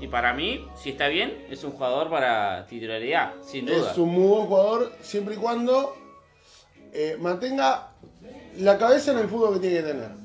y 0.00 0.08
para 0.08 0.32
mí, 0.34 0.66
si 0.76 0.90
está 0.90 1.08
bien, 1.08 1.46
es 1.50 1.62
un 1.64 1.70
jugador 1.72 2.10
para 2.10 2.66
titularidad, 2.66 3.34
sin 3.42 3.66
duda. 3.66 3.90
Es 3.92 3.98
un 3.98 4.10
muy 4.10 4.26
buen 4.28 4.46
jugador 4.46 4.92
siempre 5.00 5.34
y 5.34 5.38
cuando 5.38 5.94
eh, 6.92 7.16
mantenga 7.20 7.90
la 8.58 8.76
cabeza 8.78 9.12
en 9.12 9.18
el 9.18 9.28
fútbol 9.28 9.54
que 9.54 9.60
tiene 9.60 9.76
que 9.76 9.82
tener. 9.92 10.23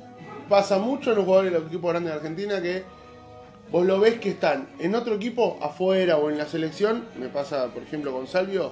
Pasa 0.49 0.79
mucho 0.79 1.11
en 1.11 1.17
los 1.17 1.25
jugadores 1.25 1.53
de 1.53 1.59
los 1.59 1.67
equipos 1.67 1.91
grandes 1.91 2.11
de 2.11 2.17
Argentina 2.17 2.59
que 2.59 2.83
vos 3.71 3.85
lo 3.85 3.99
ves 3.99 4.19
que 4.19 4.29
están 4.29 4.67
en 4.79 4.95
otro 4.95 5.13
equipo 5.13 5.59
afuera 5.61 6.17
o 6.17 6.31
en 6.31 6.39
la 6.39 6.47
selección. 6.47 7.05
Me 7.19 7.29
pasa, 7.29 7.67
por 7.67 7.83
ejemplo, 7.83 8.11
con 8.11 8.25
Salvio, 8.25 8.71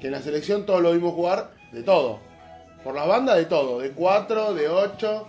que 0.00 0.06
en 0.06 0.14
la 0.14 0.22
selección 0.22 0.64
todos 0.64 0.80
lo 0.80 0.92
vimos 0.92 1.12
jugar 1.12 1.50
de 1.70 1.82
todo. 1.82 2.20
Por 2.82 2.94
la 2.94 3.04
banda 3.04 3.34
de 3.34 3.44
todo, 3.44 3.80
de 3.80 3.90
4, 3.90 4.54
de 4.54 4.68
8, 4.70 5.28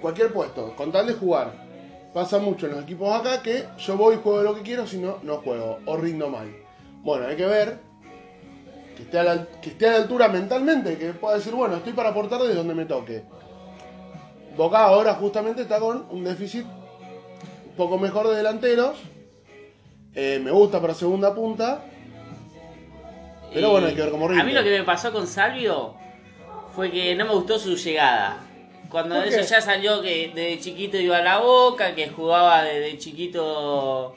cualquier 0.00 0.32
puesto, 0.32 0.74
con 0.74 0.90
tal 0.90 1.06
de 1.06 1.12
jugar. 1.12 1.52
Pasa 2.12 2.38
mucho 2.38 2.66
en 2.66 2.72
los 2.72 2.82
equipos 2.82 3.14
acá 3.14 3.42
que 3.42 3.64
yo 3.78 3.96
voy 3.96 4.16
y 4.16 4.18
juego 4.18 4.42
lo 4.42 4.56
que 4.56 4.62
quiero, 4.62 4.88
si 4.88 4.98
no, 4.98 5.18
no 5.22 5.36
juego 5.36 5.78
o 5.86 5.96
rindo 5.96 6.28
mal. 6.28 6.52
Bueno, 7.04 7.28
hay 7.28 7.36
que 7.36 7.46
ver 7.46 7.78
que 8.96 9.04
esté, 9.04 9.20
a 9.20 9.22
la, 9.22 9.46
que 9.62 9.70
esté 9.70 9.86
a 9.86 9.92
la 9.92 9.98
altura 9.98 10.26
mentalmente, 10.26 10.98
que 10.98 11.12
pueda 11.12 11.36
decir, 11.36 11.52
bueno, 11.52 11.76
estoy 11.76 11.92
para 11.92 12.08
aportar 12.08 12.40
desde 12.40 12.54
donde 12.54 12.74
me 12.74 12.86
toque. 12.86 13.22
Boca 14.56 14.78
ahora 14.78 15.14
justamente 15.14 15.62
está 15.62 15.78
con 15.78 16.06
un 16.10 16.24
déficit 16.24 16.64
un 16.64 17.76
poco 17.76 17.98
mejor 17.98 18.28
de 18.28 18.36
delanteros. 18.36 18.96
Eh, 20.14 20.40
me 20.42 20.50
gusta 20.50 20.80
para 20.80 20.94
segunda 20.94 21.34
punta. 21.34 21.82
Pero 23.52 23.68
Y 23.68 23.70
bueno, 23.70 23.86
hay 23.88 23.94
que 23.94 24.00
ver 24.02 24.10
cómo 24.10 24.28
rinde. 24.28 24.42
A 24.42 24.44
mí 24.44 24.52
lo 24.52 24.62
que 24.62 24.70
me 24.78 24.84
pasó 24.84 25.12
con 25.12 25.26
Salvio 25.26 25.94
fue 26.74 26.90
que 26.90 27.14
no 27.14 27.24
me 27.26 27.32
gustó 27.32 27.58
su 27.58 27.76
llegada. 27.76 28.38
Cuando 28.90 29.16
¿Por 29.16 29.26
eso 29.26 29.40
ya 29.42 29.60
salió 29.60 30.00
que 30.00 30.32
de 30.34 30.58
chiquito 30.60 30.96
iba 30.96 31.18
a 31.18 31.22
la 31.22 31.38
boca, 31.38 31.94
que 31.94 32.08
jugaba 32.08 32.62
desde 32.62 32.96
chiquito, 32.98 34.14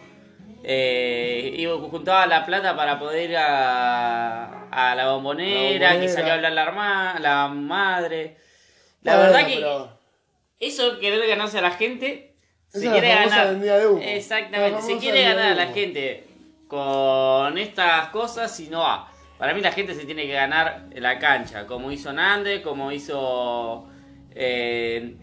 eh, 0.63 1.55
iba, 1.57 1.75
juntaba 1.77 2.27
la 2.27 2.45
plata 2.45 2.75
para 2.75 2.99
poder 2.99 3.31
ir 3.31 3.37
a, 3.37 4.69
a 4.69 4.95
la 4.95 5.11
bombonera, 5.11 5.53
La 5.53 5.93
bombonera. 5.93 5.99
que 5.99 6.07
salió 6.09 6.31
a 6.31 6.35
hablar 6.35 6.53
la, 7.19 7.47
madre. 7.49 8.37
La 9.01 9.15
Bueno, 9.17 9.31
verdad 9.33 9.47
que 9.47 9.55
pero- 9.55 9.98
eso 10.59 10.99
querer 10.99 11.25
ganarse 11.27 11.57
a 11.59 11.61
la 11.61 11.71
gente, 11.71 12.35
se 12.67 12.79
Esa 12.79 12.91
quiere 12.91 13.07
ganar. 13.09 13.49
vendida 13.49 13.77
de 13.79 13.87
humo. 13.87 14.01
Exactamente, 14.03 14.81
se 14.81 14.97
quiere 14.97 15.23
ganar 15.23 15.53
a 15.53 15.55
la 15.55 15.67
gente 15.67 16.23
con 16.67 17.57
estas 17.57 18.09
cosas 18.09 18.59
y 18.59 18.69
no 18.69 18.79
va. 18.79 19.11
Para 19.37 19.53
mí 19.53 19.61
la 19.61 19.71
gente 19.71 19.95
se 19.95 20.05
tiene 20.05 20.27
que 20.27 20.33
ganar 20.33 20.87
en 20.91 21.01
la 21.01 21.17
cancha, 21.17 21.65
como 21.65 21.91
hizo 21.91 22.11
Nández, 22.11 22.61
como 22.61 22.91
hizo... 22.91 23.87
eh, 24.35 25.15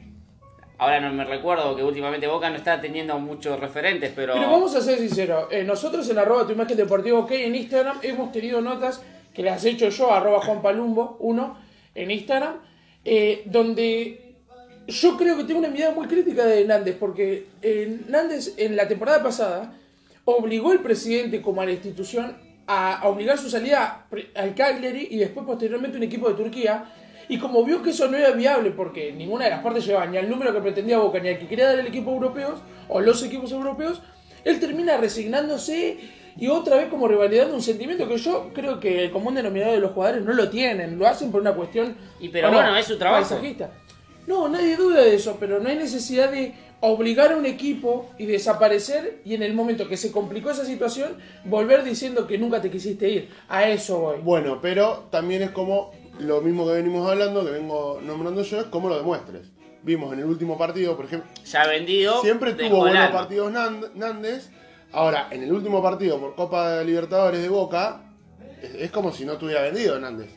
ahora 0.79 1.01
no 1.01 1.13
me 1.13 1.25
recuerdo 1.25 1.77
que 1.77 1.85
últimamente 1.85 2.27
Boca 2.27 2.51
no 2.51 2.57
está 2.57 2.81
teniendo 2.81 3.19
muchos 3.19 3.61
referentes, 3.61 4.13
pero... 4.17 4.35
Pero 4.35 4.51
vamos 4.51 4.75
a 4.75 4.81
ser 4.81 4.99
sinceros, 4.99 5.49
eh, 5.51 5.65
nosotros 5.65 6.09
en 6.09 6.19
arroba 6.19 6.47
tu 6.47 6.53
imagen 6.53 6.77
deportivo 6.77 7.21
ok 7.21 7.31
en 7.33 7.55
Instagram 7.55 7.99
hemos 8.03 8.33
tenido 8.33 8.61
notas 8.61 9.03
que 9.35 9.43
las 9.43 9.65
he 9.67 9.71
hecho 9.71 9.91
yo, 9.91 10.13
arroba 10.13 10.41
Juan 10.41 10.63
Palumbo 10.63 11.17
1 11.21 11.59
en 11.95 12.11
Instagram, 12.11 12.57
eh, 13.05 13.43
donde 13.45 14.26
yo 14.87 15.17
creo 15.17 15.37
que 15.37 15.45
tengo 15.45 15.61
una 15.61 15.69
mirada 15.69 15.95
muy 15.95 16.07
crítica 16.07 16.45
de 16.45 16.65
Nández, 16.65 16.97
porque 16.99 17.47
eh, 17.63 18.01
Nández 18.09 18.55
en 18.57 18.77
la 18.77 18.87
temporada 18.87 19.23
pasada 19.23 19.75
obligó 20.25 20.71
al 20.71 20.81
presidente 20.81 21.43
como 21.43 21.61
a 21.61 21.67
la 21.67 21.73
institución 21.73 22.37
a, 22.67 23.01
obligar 23.05 23.39
su 23.39 23.49
salida 23.49 24.07
al 24.35 24.55
Cagliari 24.55 25.09
y 25.11 25.19
después 25.19 25.47
posteriormente 25.47 25.97
un 25.97 26.03
equipo 26.03 26.29
de 26.29 26.35
Turquía. 26.35 26.93
Y 27.29 27.39
como 27.39 27.65
vio 27.65 27.83
que 27.83 27.91
eso 27.91 28.09
no 28.09 28.17
era 28.17 28.31
viable 28.31 28.71
porque 28.71 29.13
ninguna 29.13 29.45
de 29.47 29.51
las 29.51 29.61
partes 29.61 29.85
llevaba 29.85 30.07
ni 30.07 30.17
al 30.17 30.29
número 30.29 30.53
que 30.53 30.61
pretendía 30.61 30.99
Boca 30.99 31.19
ni 31.19 31.29
al 31.29 31.39
que 31.39 31.49
quería 31.49 31.67
dar 31.67 31.79
el 31.79 31.87
equipo 31.87 32.13
europeo 32.13 32.61
o 32.89 33.01
los 33.01 33.23
equipos 33.25 33.51
europeos, 33.51 34.01
él 34.45 34.61
termina 34.61 34.97
resignándose 34.97 35.99
y 36.37 36.49
otra 36.49 36.77
vez 36.77 36.89
como 36.89 37.09
rivalidad 37.09 37.51
un 37.51 37.63
sentimiento 37.63 38.07
que 38.07 38.19
yo 38.19 38.51
creo 38.55 38.79
que 38.79 39.05
el 39.05 39.11
común 39.11 39.35
denominador 39.35 39.75
de 39.75 39.81
los 39.81 39.93
jugadores 39.93 40.23
no 40.23 40.35
lo 40.35 40.49
tienen, 40.51 40.99
lo 40.99 41.07
hacen 41.07 41.33
por 41.33 41.41
una 41.41 41.55
cuestión 41.55 41.97
Y 42.21 42.29
pero 42.29 42.53
bueno, 42.53 42.77
es 42.77 42.87
su 42.87 42.97
trabajo. 42.97 43.29
paisajista. 43.29 43.71
No, 44.27 44.49
nadie 44.49 44.77
duda 44.77 45.03
de 45.03 45.15
eso, 45.15 45.37
pero 45.39 45.61
no 45.61 45.69
hay 45.69 45.77
necesidad 45.77 46.31
de 46.31 46.55
obligar 46.81 47.33
a 47.33 47.37
un 47.37 47.47
equipo 47.47 48.11
y 48.19 48.27
desaparecer 48.27 49.21
y 49.25 49.35
en 49.35 49.43
el 49.43 49.55
momento 49.55 49.89
que 49.89 49.97
se 49.97 50.13
complicó 50.13 50.51
esa 50.51 50.65
situación 50.65 51.17
volver 51.45 51.85
diciendo 51.85 52.27
que 52.27 52.37
nunca 52.39 52.61
te 52.61 52.71
quisiste 52.71 53.09
ir. 53.09 53.29
A 53.49 53.69
eso 53.69 53.99
voy. 53.99 54.17
Bueno, 54.23 54.59
pero 54.61 55.05
también 55.11 55.43
es 55.43 55.51
como 55.51 55.93
lo 56.19 56.41
mismo 56.41 56.67
que 56.67 56.73
venimos 56.73 57.09
hablando, 57.11 57.45
que 57.45 57.51
vengo 57.51 58.01
nombrando 58.03 58.43
yo, 58.43 58.61
es 58.61 58.67
cómo 58.67 58.89
lo 58.89 58.97
demuestres. 58.97 59.49
Vimos 59.83 60.13
en 60.13 60.19
el 60.21 60.25
último 60.25 60.59
partido, 60.59 60.97
por 60.97 61.05
ejemplo, 61.05 61.31
Ya 61.45 61.67
vendido. 61.67 62.21
siempre 62.21 62.53
tuvo 62.55 62.79
buenos 62.79 62.99
alma. 63.05 63.19
partidos 63.21 63.53
Nández. 63.95 64.51
Ahora, 64.93 65.29
en 65.31 65.43
el 65.45 65.53
último 65.53 65.83
partido 65.83 66.19
por 66.19 66.35
Copa 66.35 66.73
de 66.79 66.85
Libertadores 66.85 67.41
de 67.43 67.49
Boca, 67.49 68.03
es, 68.63 68.75
es 68.75 68.91
como 68.91 69.13
si 69.13 69.25
no 69.25 69.37
tuviera 69.37 69.63
vendido 69.63 69.99
Nández. 70.01 70.31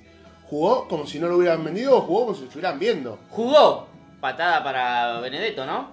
Jugó 0.50 0.88
como 0.88 1.06
si 1.06 1.20
no 1.20 1.28
lo 1.28 1.38
hubieran 1.38 1.64
vendido 1.64 1.98
o 1.98 2.02
jugó 2.02 2.22
como 2.22 2.34
si 2.34 2.42
lo 2.42 2.48
estuvieran 2.48 2.80
viendo. 2.80 3.20
Jugó. 3.30 3.88
Patada 4.20 4.64
para 4.64 5.20
Benedetto, 5.22 5.66
¿no? 5.66 5.92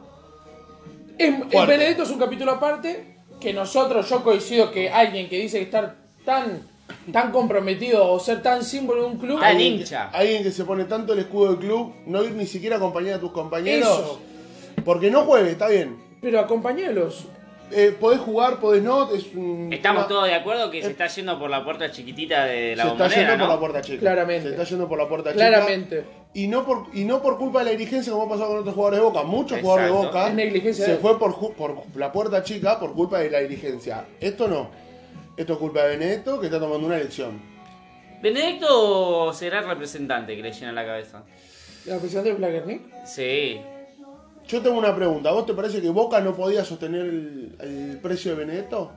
En. 1.19 1.49
Benedetto 1.49 2.03
es 2.03 2.11
un 2.11 2.19
capítulo 2.19 2.53
aparte 2.53 3.17
que 3.41 3.53
nosotros, 3.53 4.09
yo 4.09 4.23
coincido 4.25 4.71
que 4.71 4.91
alguien 4.91 5.29
que 5.29 5.39
dice 5.39 5.59
que 5.59 5.65
estar 5.65 5.97
tan, 6.25 6.63
tan 7.13 7.31
comprometido 7.31 8.11
o 8.11 8.19
ser 8.19 8.43
tan 8.43 8.65
símbolo 8.65 9.03
de 9.03 9.09
un 9.09 9.19
club, 9.19 9.39
Tan 9.41 9.51
Alguien- 9.51 9.75
hincha. 9.75 10.09
Alguien 10.11 10.43
que 10.43 10.51
se 10.51 10.65
pone 10.65 10.85
tanto 10.85 11.13
el 11.13 11.21
escudo 11.21 11.51
del 11.51 11.59
club, 11.59 11.93
no 12.07 12.25
ir 12.25 12.33
ni 12.33 12.47
siquiera 12.47 12.77
a 12.77 12.79
acompañar 12.79 13.15
a 13.15 13.21
tus 13.21 13.31
compañeros. 13.33 13.89
Eso. 13.89 14.21
Porque 14.85 15.11
no 15.11 15.25
juegue, 15.25 15.51
está 15.51 15.69
bien. 15.69 15.97
pero 16.21 16.41
acompañalos. 16.41 17.27
Eh, 17.73 17.97
podés 17.99 18.21
jugar, 18.21 18.61
podés 18.61 18.83
no. 18.83 19.11
Es 19.13 19.27
un 19.35 19.73
Estamos 19.73 20.07
todos 20.07 20.27
de 20.27 20.35
acuerdo 20.35 20.71
que 20.71 20.81
se 20.81 20.89
Eh, 20.89 20.91
está 20.93 21.07
yendo 21.09 21.39
por 21.39 21.51
la 21.51 21.65
puerta 21.65 21.91
chiquitita 21.91 22.45
de 22.45 22.77
la 22.77 22.85
se 22.85 22.91
está 22.91 23.09
yendo 23.09 23.39
por 23.39 23.49
la 23.49 23.59
puerta 23.59 23.81
chica. 23.83 24.01
Claramente. 24.01 24.43
Se 24.43 24.51
está 24.51 24.65
yendo 24.65 24.89
por 24.89 24.99
la 24.99 25.09
puerta 25.09 25.33
chica. 25.33 25.47
Claramente. 25.49 26.05
Y 26.35 26.47
no 26.49 26.65
por, 26.65 26.87
y 26.95 27.05
no 27.05 27.23
por 27.23 27.39
culpa 27.39 27.61
de 27.61 27.65
la 27.67 27.71
dirigencia 27.73 28.13
como 28.13 28.25
ha 28.27 28.29
pasado 28.29 28.51
con 28.51 28.59
otros 28.59 28.75
jugadores 28.75 29.01
de 29.01 29.05
Boca. 29.07 29.23
Muchos 29.25 29.61
jugadores 29.61 29.87
de. 29.87 29.93
Boca 29.93 30.29
Es 30.29 30.35
negligencia 30.35 30.85
de 30.85 30.91
se 30.91 30.97
él. 30.97 31.01
fue 31.03 31.19
por, 31.19 31.55
por 31.55 31.83
la 31.97 32.13
puerta 32.13 32.43
chica 32.45 32.79
por 32.79 32.93
culpa 32.95 33.19
de 33.19 33.31
la 33.31 33.41
dirigencia. 33.41 34.05
Esto 34.21 34.47
no. 34.47 34.71
Esto 35.37 35.55
es 35.55 35.59
culpa 35.59 35.83
de 35.83 35.97
Benedetto 35.97 36.39
que 36.41 36.47
está 36.47 36.61
tomando 36.61 36.87
una 36.87 36.97
elección. 36.97 37.41
Benedetto 38.23 39.33
será 39.33 39.59
el 39.61 39.67
representante 39.67 40.37
que 40.37 40.43
le 40.43 40.53
llena 40.53 40.73
la 40.73 40.85
cabeza. 40.87 41.23
La 41.85 41.99
presidenta 41.99 42.31
de 42.31 42.35
Blagernick. 42.37 42.83
Sí. 43.05 43.61
Yo 44.49 44.63
tengo 44.63 44.79
una 44.79 44.95
pregunta. 44.95 45.33
¿Vos 45.33 45.45
te 45.47 45.55
parece 45.55 45.81
que 45.83 45.89
Boca 45.91 46.21
no 46.21 46.35
podía 46.35 46.65
sostener 46.65 47.03
el, 47.03 47.57
el 47.61 47.99
precio 48.01 48.33
de 48.33 48.45
Benedetto? 48.45 48.93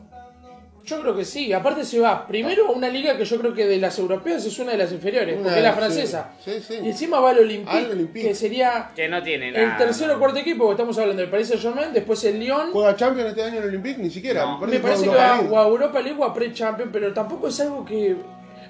Yo 0.86 1.02
creo 1.02 1.16
que 1.16 1.26
sí. 1.26 1.52
Aparte 1.54 1.84
se 1.84 2.00
va 2.00 2.26
primero 2.26 2.68
a 2.68 2.72
una 2.72 2.88
liga 2.90 3.16
que 3.18 3.26
yo 3.26 3.38
creo 3.40 3.54
que 3.54 3.66
de 3.68 3.78
las 3.78 4.00
europeas 4.00 4.44
es 4.46 4.58
una 4.60 4.72
de 4.72 4.78
las 4.78 4.92
inferiores, 4.92 5.36
Una 5.36 5.44
porque 5.44 5.58
es 5.60 5.64
la 5.64 5.74
francesa. 5.74 6.32
sí, 6.44 6.52
sí, 6.54 6.62
sí. 6.68 6.74
Y 6.84 6.88
encima 6.90 7.20
va 7.20 7.32
al 7.32 7.40
Olympique, 7.40 7.78
Al 7.78 7.92
Olympique. 7.92 8.28
que 8.30 8.34
sería 8.36 8.90
Que 8.96 9.08
no 9.08 9.22
tiene 9.22 9.52
nada. 9.52 9.66
el 9.72 9.78
tercer 9.78 10.10
o 10.10 10.18
cuarto 10.18 10.40
equipo, 10.40 10.60
porque 10.66 10.74
estamos 10.82 10.98
hablando 10.98 11.22
del 11.22 11.30
Paris 11.30 11.50
Saint-Germain, 11.50 11.94
después 11.94 12.24
el 12.24 12.40
Lyon. 12.40 12.72
¿Juega 12.72 12.96
Champions 12.96 13.30
este 13.30 13.44
año 13.44 13.58
en 13.58 13.64
el 13.64 13.70
Olympique? 13.70 14.02
Ni 14.02 14.10
siquiera. 14.10 14.46
No. 14.46 14.60
Me 14.66 14.80
parece 14.80 15.04
que 15.04 15.10
juega 15.10 15.28
va 15.28 15.36
Europa 15.38 15.44
League. 15.44 15.54
o 15.56 15.60
a 15.60 15.68
Europa 15.68 16.00
League 16.02 16.18
o 16.20 16.24
a 16.26 16.34
Pre-Champion, 16.34 16.90
pero 16.92 17.14
tampoco 17.14 17.48
es 17.50 17.60
algo 17.60 17.86
que... 17.86 18.16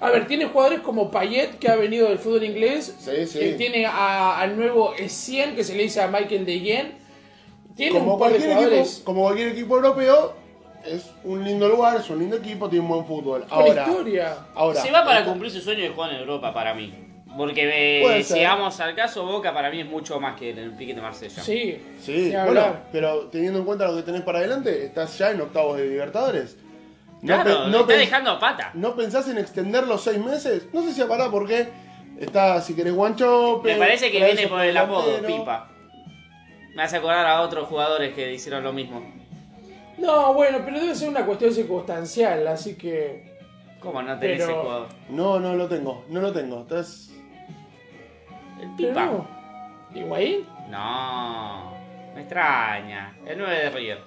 A 0.00 0.10
ver, 0.10 0.26
tiene 0.26 0.46
jugadores 0.46 0.80
como 0.80 1.10
Payet, 1.10 1.58
que 1.58 1.68
ha 1.68 1.76
venido 1.76 2.08
del 2.08 2.18
fútbol 2.18 2.42
inglés. 2.44 2.96
Sí, 2.98 3.26
sí. 3.26 3.38
Eh, 3.40 3.54
tiene 3.58 3.84
a- 3.86 4.38
al 4.40 4.56
nuevo 4.56 4.94
Essien, 4.94 5.54
que 5.54 5.62
se 5.64 5.74
le 5.74 5.82
dice 5.84 6.00
a 6.00 6.08
Michael 6.08 6.46
de 6.46 6.60
Yen. 6.60 6.92
Tiene 7.76 7.98
como 7.98 8.14
un 8.14 8.20
par 8.20 8.30
de 8.32 8.38
cualquier, 8.38 8.56
jugadores 8.56 8.88
equipo, 8.92 9.04
como 9.04 9.22
cualquier 9.22 9.48
equipo 9.48 9.76
europeo, 9.76 10.34
es 10.86 11.10
un 11.24 11.44
lindo 11.44 11.68
lugar, 11.68 12.00
es 12.00 12.08
un 12.10 12.18
lindo 12.18 12.36
equipo, 12.36 12.68
tiene 12.68 12.82
un 12.84 12.90
buen 12.90 13.04
fútbol. 13.04 13.44
Ahora, 13.50 13.86
historia. 13.88 14.36
ahora 14.54 14.80
Se 14.80 14.90
va 14.90 15.04
para 15.04 15.18
esta- 15.20 15.30
cumplir 15.30 15.50
su 15.52 15.60
sueño 15.60 15.82
de 15.82 15.90
jugar 15.90 16.12
en 16.12 16.20
Europa 16.20 16.52
para 16.54 16.74
mí. 16.74 16.92
Porque 17.36 18.02
eh, 18.18 18.24
si 18.24 18.42
vamos 18.42 18.80
al 18.80 18.96
caso, 18.96 19.24
Boca 19.24 19.54
para 19.54 19.70
mí 19.70 19.80
es 19.80 19.86
mucho 19.86 20.18
más 20.18 20.36
que 20.38 20.50
el 20.50 20.72
Pique 20.72 20.94
de 20.94 21.00
Marsella. 21.00 21.40
Sí, 21.42 21.78
Sí, 22.00 22.32
bueno, 22.44 22.76
pero 22.90 23.28
teniendo 23.28 23.60
en 23.60 23.64
cuenta 23.64 23.86
lo 23.86 23.96
que 23.96 24.02
tenés 24.02 24.22
para 24.22 24.38
adelante, 24.40 24.84
estás 24.86 25.16
ya 25.16 25.30
en 25.30 25.40
octavos 25.40 25.76
de 25.78 25.86
Libertadores. 25.86 26.56
No, 27.22 27.34
Claro, 27.34 27.50
lo 27.50 27.66
no, 27.68 27.80
está 27.80 27.92
dejando 27.94 28.38
pata. 28.38 28.70
¿No 28.74 28.94
pensás 28.96 29.28
en 29.28 29.38
extender 29.38 29.86
los 29.86 30.02
seis 30.02 30.18
meses? 30.18 30.68
No 30.72 30.82
sé 30.82 30.92
si 30.94 31.02
pará 31.04 31.30
porque 31.30 31.68
está, 32.18 32.60
si 32.62 32.74
querés, 32.74 32.94
Guanchope. 32.94 33.72
Me 33.74 33.78
parece 33.78 34.10
que 34.10 34.24
viene 34.24 34.46
por 34.48 34.62
el 34.62 34.76
apodo. 34.76 35.20
Pipa. 35.26 35.68
Me 36.74 36.82
hace 36.82 36.96
acordar 36.96 37.26
a 37.26 37.42
otros 37.42 37.68
jugadores 37.68 38.14
que 38.14 38.32
hicieron 38.32 38.62
lo 38.64 38.72
mismo. 38.72 39.02
No, 39.98 40.32
bueno, 40.32 40.60
pero 40.64 40.80
debe 40.80 40.94
ser 40.94 41.10
una 41.10 41.26
cuestión 41.26 41.52
circunstancial, 41.52 42.46
así 42.48 42.76
que... 42.76 43.28
¿Cómo 43.80 44.00
no 44.02 44.18
tenés 44.18 44.38
Pero- 44.38 44.50
ese 44.52 44.60
jugador? 44.62 44.88
No, 45.10 45.40
no 45.40 45.54
lo 45.56 45.68
tengo, 45.68 46.04
no 46.08 46.20
lo 46.20 46.32
tengo. 46.32 46.62
Estás... 46.62 47.10
El 48.60 48.70
Pipa. 48.76 49.04
no. 49.06 49.26
¿Higuaín? 49.94 50.46
No, 50.70 51.74
me 52.14 52.20
extraña. 52.20 53.14
El 53.26 53.38
9 53.38 53.56
de 53.58 53.70
River. 53.70 53.98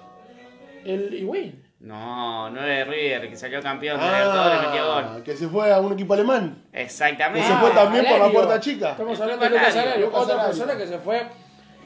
El 0.84 1.14
Higuaín. 1.14 1.63
No, 1.84 2.48
9 2.50 2.66
de 2.76 2.84
River, 2.84 3.28
que 3.28 3.36
salió 3.36 3.60
campeón 3.62 4.00
de 4.00 4.06
Libertadores 4.06 4.58
y 4.62 4.66
metió 4.66 4.82
Ah, 4.92 5.02
gol. 5.14 5.22
que 5.22 5.36
se 5.36 5.48
fue 5.48 5.70
a 5.70 5.80
un 5.80 5.92
equipo 5.92 6.14
alemán. 6.14 6.62
Exactamente. 6.72 7.46
Ese 7.46 7.54
fue 7.58 7.70
también 7.72 8.06
por 8.06 8.18
la 8.18 8.28
puerta 8.30 8.58
chica. 8.60 8.90
Estamos 8.92 9.20
hablando 9.20 9.44
de 9.44 9.50
Lucas 9.50 9.76
Alario, 9.76 10.08
otra 10.12 10.34
Alario. 10.34 10.46
persona 10.50 10.78
que 10.78 10.86
se 10.86 10.98
fue. 10.98 11.22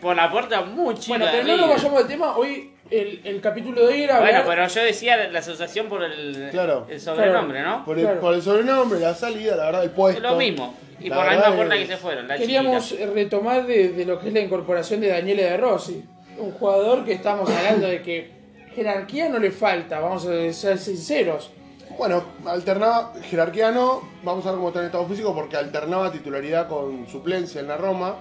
Por 0.00 0.14
la 0.14 0.30
puerta 0.30 0.60
muy 0.62 0.94
chica 0.94 1.18
Bueno, 1.18 1.26
de 1.26 1.32
pero 1.32 1.46
no 1.48 1.56
nos 1.56 1.68
vayamos 1.70 1.98
del 1.98 2.06
tema. 2.06 2.36
Hoy 2.36 2.72
el, 2.88 3.20
el 3.24 3.40
capítulo 3.40 3.80
de 3.80 3.86
hoy 3.88 4.02
era 4.04 4.20
Bueno, 4.20 4.38
hablar- 4.38 4.54
pero 4.54 4.68
yo 4.68 4.82
decía 4.84 5.16
la 5.28 5.38
asociación 5.40 5.88
por 5.88 6.04
el, 6.04 6.48
Claro. 6.52 6.86
el 6.88 7.00
sobrenombre, 7.00 7.62
¿no? 7.62 7.84
Por 7.84 7.98
el, 7.98 8.04
Claro. 8.04 8.20
por 8.20 8.34
el 8.34 8.40
sobrenombre, 8.42 9.00
la 9.00 9.14
salida, 9.14 9.56
la 9.56 9.64
verdad, 9.64 9.82
el 9.82 9.90
puesto. 9.90 10.22
Es 10.24 10.30
lo 10.30 10.36
mismo. 10.38 10.76
Y 11.00 11.08
La 11.08 11.16
por 11.16 11.24
la 11.26 11.32
misma 11.32 11.56
puerta 11.56 11.74
es- 11.74 11.80
que 11.80 11.86
se 11.88 11.96
fueron, 11.96 12.28
la 12.28 12.36
Queríamos 12.36 12.88
chiquita. 12.88 13.10
retomar 13.12 13.66
de, 13.66 13.88
de 13.88 14.04
lo 14.04 14.20
que 14.20 14.28
es 14.28 14.32
la 14.34 14.40
incorporación 14.40 15.00
de 15.00 15.08
Daniele 15.08 15.42
De 15.42 15.56
Rossi. 15.56 16.04
Un 16.38 16.52
jugador 16.52 17.04
que 17.04 17.14
estamos 17.14 17.50
hablando 17.50 17.88
de 17.88 18.00
que 18.00 18.37
jerarquía 18.78 19.28
no 19.28 19.38
le 19.38 19.50
falta, 19.50 19.98
vamos 20.00 20.24
a 20.26 20.52
ser 20.52 20.78
sinceros. 20.78 21.50
Bueno, 21.98 22.22
alternaba, 22.46 23.12
jerarquía 23.22 23.72
no, 23.72 24.02
vamos 24.22 24.46
a 24.46 24.50
ver 24.50 24.56
cómo 24.58 24.68
está 24.68 24.80
en 24.80 24.86
estado 24.86 25.06
físico, 25.06 25.34
porque 25.34 25.56
alternaba 25.56 26.12
titularidad 26.12 26.68
con 26.68 27.06
suplencia 27.08 27.60
en 27.60 27.66
la 27.68 27.76
Roma. 27.76 28.14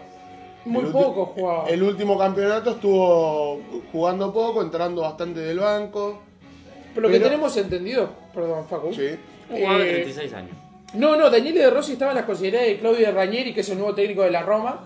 Muy 0.66 0.86
El 0.86 0.92
poco 0.92 1.28
jugaba. 1.28 1.70
El 1.70 1.84
último 1.84 2.18
campeonato 2.18 2.72
estuvo 2.72 3.62
jugando 3.92 4.34
poco, 4.34 4.62
entrando 4.62 5.02
bastante 5.04 5.40
del 5.42 5.60
banco. 5.60 6.20
Por 6.94 7.04
lo 7.04 7.10
que 7.10 7.18
pero- 7.18 7.26
tenemos 7.30 7.56
entendido, 7.56 8.10
perdón, 8.34 8.66
Facu. 8.68 8.92
Sí. 8.94 9.10
Un 9.50 9.58
jugador 9.60 9.82
de 9.84 9.90
Eh, 9.90 9.94
36 9.94 10.34
años. 10.34 10.52
No, 10.94 11.16
no, 11.16 11.30
Daniele 11.30 11.60
De 11.62 11.70
Rossi 11.70 11.94
estaba 11.94 12.12
en 12.12 12.18
las 12.18 12.26
consideradas 12.26 12.68
de 12.68 12.80
Claudio 12.80 13.12
Ranieri, 13.12 13.54
que 13.54 13.60
es 13.62 13.70
el 13.70 13.78
nuevo 13.78 13.94
técnico 13.94 14.24
de 14.24 14.32
la 14.32 14.42
Roma. 14.42 14.82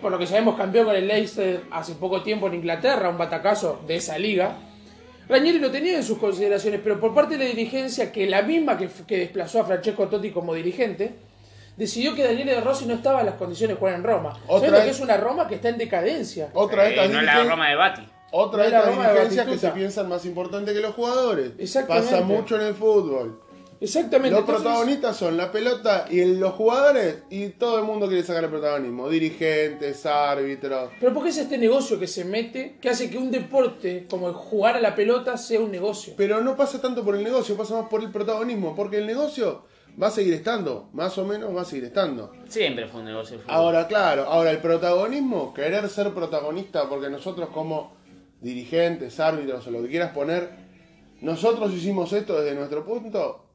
Por 0.00 0.12
lo 0.12 0.18
que 0.18 0.26
sabemos, 0.26 0.56
campeón 0.56 0.86
con 0.86 0.94
el 0.94 1.08
Leicester 1.08 1.62
hace 1.70 1.94
poco 1.94 2.22
tiempo 2.22 2.46
en 2.46 2.54
Inglaterra, 2.54 3.08
un 3.08 3.18
batacazo 3.18 3.80
de 3.86 3.96
esa 3.96 4.16
liga. 4.18 4.56
Ranieri 5.28 5.58
lo 5.58 5.70
tenía 5.70 5.96
en 5.96 6.04
sus 6.04 6.18
consideraciones, 6.18 6.80
pero 6.82 7.00
por 7.00 7.12
parte 7.14 7.36
de 7.36 7.44
la 7.44 7.50
dirigencia, 7.50 8.12
que 8.12 8.26
la 8.26 8.42
misma 8.42 8.78
que, 8.78 8.88
que 9.06 9.18
desplazó 9.18 9.60
a 9.60 9.64
Francesco 9.64 10.06
Totti 10.08 10.30
como 10.30 10.54
dirigente, 10.54 11.14
decidió 11.76 12.14
que 12.14 12.24
Daniele 12.24 12.54
De 12.54 12.60
Rossi 12.60 12.86
no 12.86 12.94
estaba 12.94 13.20
en 13.20 13.26
las 13.26 13.34
condiciones 13.34 13.76
de 13.76 13.78
jugar 13.80 13.94
en 13.94 14.04
Roma. 14.04 14.30
Otra 14.46 14.68
Sabiendo 14.68 14.78
que 14.80 14.86
vez- 14.86 14.96
es 14.96 15.00
una 15.02 15.16
Roma 15.16 15.48
que 15.48 15.56
está 15.56 15.68
en 15.68 15.78
decadencia. 15.78 16.48
Otra 16.54 16.84
de 16.84 16.94
Eh, 17.04 17.08
no 17.08 17.20
la 17.20 17.44
Roma 17.44 17.68
de 17.68 17.74
Bati. 17.76 18.02
otra 18.30 18.64
de 18.64 18.70
No 18.70 18.84
de 18.84 18.90
dirigencias 19.08 19.46
que 19.48 19.58
se 19.58 19.68
piensan 19.70 20.08
más 20.08 20.24
importante 20.24 20.72
que 20.72 20.80
los 20.80 20.94
jugadores. 20.94 21.52
Exactamente. 21.58 22.10
Pasa 22.12 22.24
mucho 22.24 22.56
en 22.56 22.66
el 22.68 22.74
fútbol. 22.74 23.40
Exactamente. 23.80 24.30
Los 24.30 24.40
entonces- 24.40 24.62
protagonistas 24.64 25.16
son 25.16 25.36
la 25.36 25.52
pelota 25.52 26.06
y 26.10 26.24
los 26.24 26.52
jugadores 26.54 27.22
y 27.30 27.48
todo 27.50 27.78
el 27.78 27.84
mundo 27.84 28.08
quiere 28.08 28.22
sacar 28.22 28.44
el 28.44 28.50
protagonismo. 28.50 29.08
Dirigentes, 29.08 30.04
árbitros. 30.06 30.90
Pero 31.00 31.14
¿por 31.14 31.22
qué 31.22 31.28
es 31.30 31.38
este 31.38 31.58
negocio 31.58 31.98
que 31.98 32.06
se 32.06 32.24
mete 32.24 32.76
que 32.80 32.88
hace 32.90 33.08
que 33.08 33.18
un 33.18 33.30
deporte 33.30 34.06
como 34.10 34.28
el 34.28 34.34
jugar 34.34 34.76
a 34.76 34.80
la 34.80 34.94
pelota 34.94 35.36
sea 35.36 35.60
un 35.60 35.70
negocio? 35.70 36.14
Pero 36.16 36.40
no 36.40 36.56
pasa 36.56 36.80
tanto 36.80 37.04
por 37.04 37.14
el 37.14 37.22
negocio, 37.22 37.56
pasa 37.56 37.74
más 37.74 37.88
por 37.88 38.02
el 38.02 38.10
protagonismo, 38.10 38.74
porque 38.74 38.98
el 38.98 39.06
negocio 39.06 39.64
va 40.00 40.08
a 40.08 40.10
seguir 40.10 40.34
estando, 40.34 40.88
más 40.92 41.16
o 41.18 41.24
menos 41.24 41.54
va 41.56 41.62
a 41.62 41.64
seguir 41.64 41.84
estando. 41.84 42.32
Siempre 42.48 42.86
fue 42.86 43.00
un 43.00 43.06
negocio. 43.06 43.40
Ahora, 43.48 43.86
claro, 43.88 44.24
ahora 44.24 44.50
el 44.50 44.58
protagonismo, 44.58 45.52
querer 45.54 45.88
ser 45.88 46.12
protagonista, 46.12 46.88
porque 46.88 47.10
nosotros 47.10 47.48
como 47.50 47.96
dirigentes, 48.40 49.18
árbitros 49.18 49.66
o 49.66 49.70
lo 49.70 49.82
que 49.82 49.88
quieras 49.88 50.12
poner, 50.12 50.50
nosotros 51.20 51.72
hicimos 51.74 52.12
esto 52.12 52.40
desde 52.40 52.54
nuestro 52.54 52.84
punto, 52.84 53.47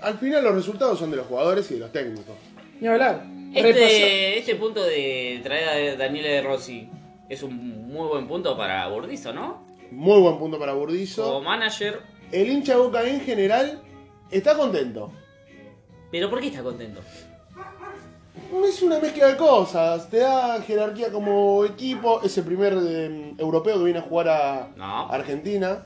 al 0.00 0.18
final 0.18 0.44
los 0.44 0.54
resultados 0.54 0.98
son 0.98 1.10
de 1.10 1.16
los 1.16 1.26
jugadores 1.26 1.70
y 1.70 1.74
de 1.74 1.80
los 1.80 1.92
técnicos. 1.92 2.34
Ni 2.80 2.86
hablar. 2.88 3.24
Este, 3.54 4.38
este 4.38 4.54
punto 4.56 4.84
de 4.84 5.40
traer 5.42 5.94
a 5.94 5.96
Daniele 5.96 6.28
De 6.28 6.42
Rossi 6.42 6.88
es 7.28 7.42
un 7.42 7.88
muy 7.88 8.06
buen 8.08 8.28
punto 8.28 8.56
para 8.56 8.86
Burdizo, 8.88 9.32
¿no? 9.32 9.66
Muy 9.90 10.20
buen 10.20 10.38
punto 10.38 10.58
para 10.58 10.72
Como 10.72 10.84
Burdizo. 10.84 11.40
manager. 11.42 12.00
El 12.30 12.48
hincha 12.50 12.74
de 12.74 12.78
Boca 12.80 13.02
en 13.08 13.20
general 13.22 13.80
está 14.30 14.54
contento. 14.56 15.10
Pero 16.10 16.28
¿por 16.30 16.40
qué 16.40 16.48
está 16.48 16.62
contento? 16.62 17.00
Es 18.64 18.82
una 18.82 18.98
mezcla 18.98 19.26
de 19.28 19.36
cosas, 19.36 20.08
te 20.08 20.18
da 20.18 20.60
jerarquía 20.62 21.10
como 21.10 21.64
equipo, 21.64 22.20
es 22.22 22.36
el 22.38 22.44
primer 22.44 22.74
eh, 22.80 23.34
europeo 23.38 23.78
que 23.78 23.84
viene 23.84 23.98
a 23.98 24.02
jugar 24.02 24.28
a 24.28 24.68
No. 24.76 25.08
Argentina. 25.10 25.84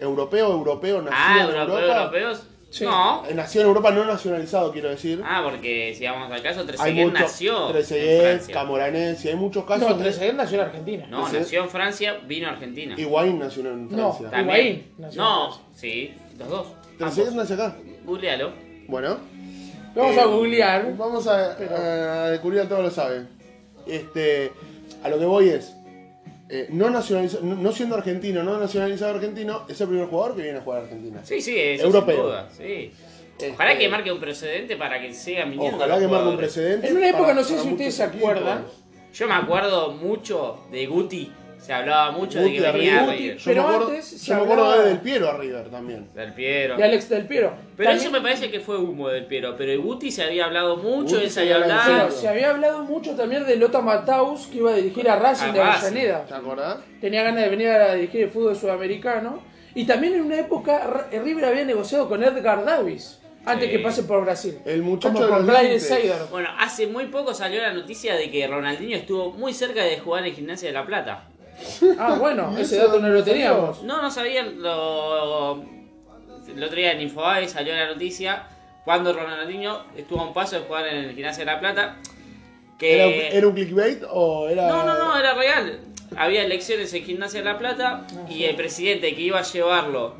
europeo, 0.00 0.50
europeo, 0.52 1.02
nacido 1.02 1.14
Ah, 1.18 1.34
en 1.50 1.54
europeo, 1.56 1.78
Europa. 1.78 1.98
europeos. 2.02 2.46
Sí. 2.70 2.84
No. 2.84 3.24
Eh, 3.28 3.34
Nació 3.34 3.62
en 3.62 3.66
Europa, 3.66 3.90
no 3.90 4.04
nacionalizado, 4.04 4.70
quiero 4.72 4.90
decir. 4.90 5.20
Ah, 5.24 5.40
porque 5.44 5.92
si 5.98 6.04
vamos 6.06 6.30
al 6.30 6.40
caso, 6.40 6.64
Trezeguet 6.64 7.12
nació 7.12 7.66
en 7.66 7.72
Trezeguet. 7.72 8.50
Camoranesi, 8.52 9.28
hay 9.28 9.34
muchos 9.34 9.64
casos. 9.64 9.90
No, 9.90 9.96
Trezeguet 9.96 10.34
nació 10.34 10.60
en 10.60 10.64
Argentina. 10.66 11.06
No, 11.08 11.18
Trezeguet. 11.22 11.42
nació 11.42 11.62
en 11.64 11.68
Francia, 11.68 12.18
vino 12.26 12.46
a 12.46 12.50
Argentina. 12.52 12.94
Higuaín 12.96 13.38
nació 13.40 13.62
en 13.66 13.84
No. 13.90 14.12
Francia. 14.12 14.30
Ta- 14.30 14.36
También. 14.36 14.56
Higuaín 14.66 14.84
nació 14.98 15.20
en 15.22 15.28
No, 15.28 15.50
Francia. 15.52 15.64
sí, 15.74 16.14
los 16.38 16.48
dos. 16.48 16.66
Trezeguet 16.96 17.32
nació 17.34 17.54
acá. 17.56 17.76
Googlealo. 18.04 18.52
Bueno. 18.86 19.18
Vamos 19.96 20.16
Eh, 20.16 20.20
a 20.20 20.24
googlear. 20.26 20.96
Vamos 20.96 21.26
a, 21.26 21.56
Pero- 21.58 21.76
a 21.76 22.30
descubrir 22.30 22.60
a 22.60 22.68
todos 22.68 22.84
lo 22.84 22.90
saben. 22.92 23.28
Este, 23.88 24.52
a 25.02 25.08
lo 25.08 25.18
que 25.18 25.24
voy 25.24 25.48
es, 25.48 25.74
eh, 26.50 26.66
no, 26.70 26.90
nacionaliza- 26.90 27.40
no, 27.42 27.54
no 27.54 27.72
siendo 27.72 27.94
argentino, 27.96 28.42
no 28.42 28.58
nacionalizado 28.58 29.14
argentino, 29.14 29.64
es 29.68 29.80
el 29.80 29.88
primer 29.88 30.06
jugador 30.08 30.36
que 30.36 30.42
viene 30.42 30.58
a 30.58 30.62
jugar 30.62 30.80
a 30.80 30.82
Argentina. 30.84 31.20
Sí, 31.24 31.40
sí, 31.40 31.56
eso 31.58 31.84
Europeo. 31.84 32.14
sin 32.16 32.24
duda, 32.24 32.48
sí. 32.56 32.92
Este, 33.32 33.52
Ojalá 33.52 33.78
que 33.78 33.88
marque 33.88 34.12
un 34.12 34.20
precedente 34.20 34.76
para 34.76 35.00
que 35.00 35.14
sigan 35.14 35.50
viniendo. 35.50 35.76
Ojalá 35.78 35.94
los 35.94 36.02
que 36.04 36.08
marque 36.08 36.28
un 36.28 36.36
precedente. 36.36 36.88
En 36.88 36.96
una 36.96 37.08
época, 37.08 37.22
para- 37.22 37.34
no 37.34 37.44
sé 37.44 37.58
si 37.58 37.68
ustedes 37.68 37.94
se 37.94 38.02
acuerdan, 38.02 38.66
Yo 39.12 39.26
me 39.26 39.34
acuerdo 39.34 39.90
mucho 39.92 40.60
de 40.70 40.86
Guti. 40.86 41.32
Se 41.60 41.72
hablaba 41.74 42.10
mucho 42.12 42.40
Guti 42.40 42.52
de 42.58 42.62
que 42.62 42.72
venía 42.72 43.00
River. 43.02 43.18
River. 43.18 43.36
Yo 43.36 43.44
Pero 43.44 43.62
me 43.62 43.68
acuerdo, 43.68 43.88
antes 43.90 44.04
se 44.06 44.26
yo 44.26 44.34
me 44.36 44.42
acuerdo 44.42 44.64
hablaba- 44.64 44.82
de 44.82 44.88
Del 44.88 44.98
Piero 45.00 45.28
a 45.30 45.36
River 45.36 45.68
también. 45.70 46.08
Del 46.14 46.32
Piero. 46.32 46.76
de 46.76 46.84
Alex 46.84 47.08
Del 47.10 47.26
Piero. 47.26 47.52
Pero 47.76 47.90
También- 47.90 47.96
eso 48.06 48.10
me 48.10 48.20
parece 48.22 48.50
que 48.50 48.60
fue 48.60 48.78
humo 48.78 49.08
del 49.08 49.26
Piero. 49.26 49.54
Pero 49.58 49.70
de 49.70 49.76
Guti 49.76 50.10
se 50.10 50.24
había 50.24 50.46
hablado 50.46 50.76
mucho, 50.78 51.14
Guti 51.16 51.24
él 51.24 51.30
se 51.30 51.40
había 51.40 51.56
hablado. 51.56 51.92
Pero 52.08 52.10
se 52.10 52.28
había 52.28 52.50
hablado 52.50 52.82
mucho 52.84 53.14
también 53.14 53.46
de 53.46 53.56
Lota 53.56 53.80
Mataus, 53.80 54.46
que 54.46 54.58
iba 54.58 54.70
a 54.70 54.74
dirigir 54.74 55.08
a 55.10 55.16
Racing 55.16 55.48
A 55.50 55.52
de. 55.52 55.60
Avellaneda. 55.60 56.24
¿Te 56.26 56.34
acordás? 56.34 56.78
Tenía 57.00 57.22
ganas 57.22 57.42
de 57.44 57.50
venir 57.50 57.68
a 57.68 57.94
dirigir 57.94 58.22
el 58.22 58.30
fútbol 58.30 58.56
sudamericano. 58.56 59.42
Y 59.74 59.84
también 59.84 60.14
en 60.14 60.22
una 60.22 60.38
época 60.40 61.06
R- 61.10 61.22
River 61.22 61.44
había 61.44 61.64
negociado 61.64 62.08
con 62.08 62.24
Edgar 62.24 62.64
Davis 62.64 63.20
antes 63.44 63.66
Sí. 63.70 63.76
que 63.76 63.78
pase 63.78 64.02
por 64.02 64.24
Brasil. 64.24 64.58
El 64.64 64.82
muchacho 64.82 65.14
Como 65.14 65.40
de 65.42 65.78
los. 65.78 66.30
Bueno, 66.30 66.48
hace 66.58 66.86
muy 66.88 67.06
poco 67.06 67.32
salió 67.34 67.62
la 67.62 67.72
noticia 67.72 68.16
de 68.16 68.30
que 68.30 68.46
Ronaldinho 68.46 68.96
estuvo 68.96 69.30
muy 69.32 69.52
cerca 69.54 69.84
de 69.84 69.98
jugar 70.00 70.26
en 70.26 70.34
Gimnasia 70.34 70.68
de 70.68 70.74
la 70.74 70.84
Plata. 70.84 71.24
Ah, 71.98 72.16
bueno, 72.18 72.54
¿Y 72.56 72.60
ese 72.62 72.76
dato 72.76 73.00
no 73.00 73.08
lo 73.08 73.22
teníamos. 73.22 73.82
No, 73.82 74.00
no 74.02 74.10
sabían. 74.10 74.60
Lo... 74.62 75.62
El 76.48 76.64
otro 76.64 76.76
día 76.76 76.92
en 76.92 77.00
Infobae 77.02 77.48
salió 77.48 77.74
la 77.74 77.86
noticia 77.86 78.44
cuando 78.84 79.12
Ronaldinho 79.12 79.84
estuvo 79.96 80.20
a 80.20 80.24
un 80.26 80.32
paso 80.32 80.56
de 80.56 80.62
jugar 80.62 80.86
en 80.88 80.96
el 81.04 81.14
Gimnasia 81.14 81.44
de 81.44 81.50
la 81.52 81.60
Plata. 81.60 81.96
Que... 82.78 82.94
¿Era, 82.94 83.36
¿Era 83.36 83.46
un 83.46 83.54
clickbait 83.54 84.02
o 84.10 84.48
era.? 84.48 84.66
No, 84.68 84.84
no, 84.84 84.98
no, 84.98 85.16
era 85.18 85.34
real. 85.34 85.80
Había 86.16 86.42
elecciones 86.44 86.92
en 86.94 87.04
Gimnasia 87.04 87.40
de 87.40 87.44
la 87.44 87.58
Plata 87.58 88.04
Ah, 88.10 88.26
y 88.28 88.44
el 88.44 88.56
presidente 88.56 89.14
que 89.14 89.20
iba 89.20 89.38
a 89.38 89.42
llevarlo 89.42 90.14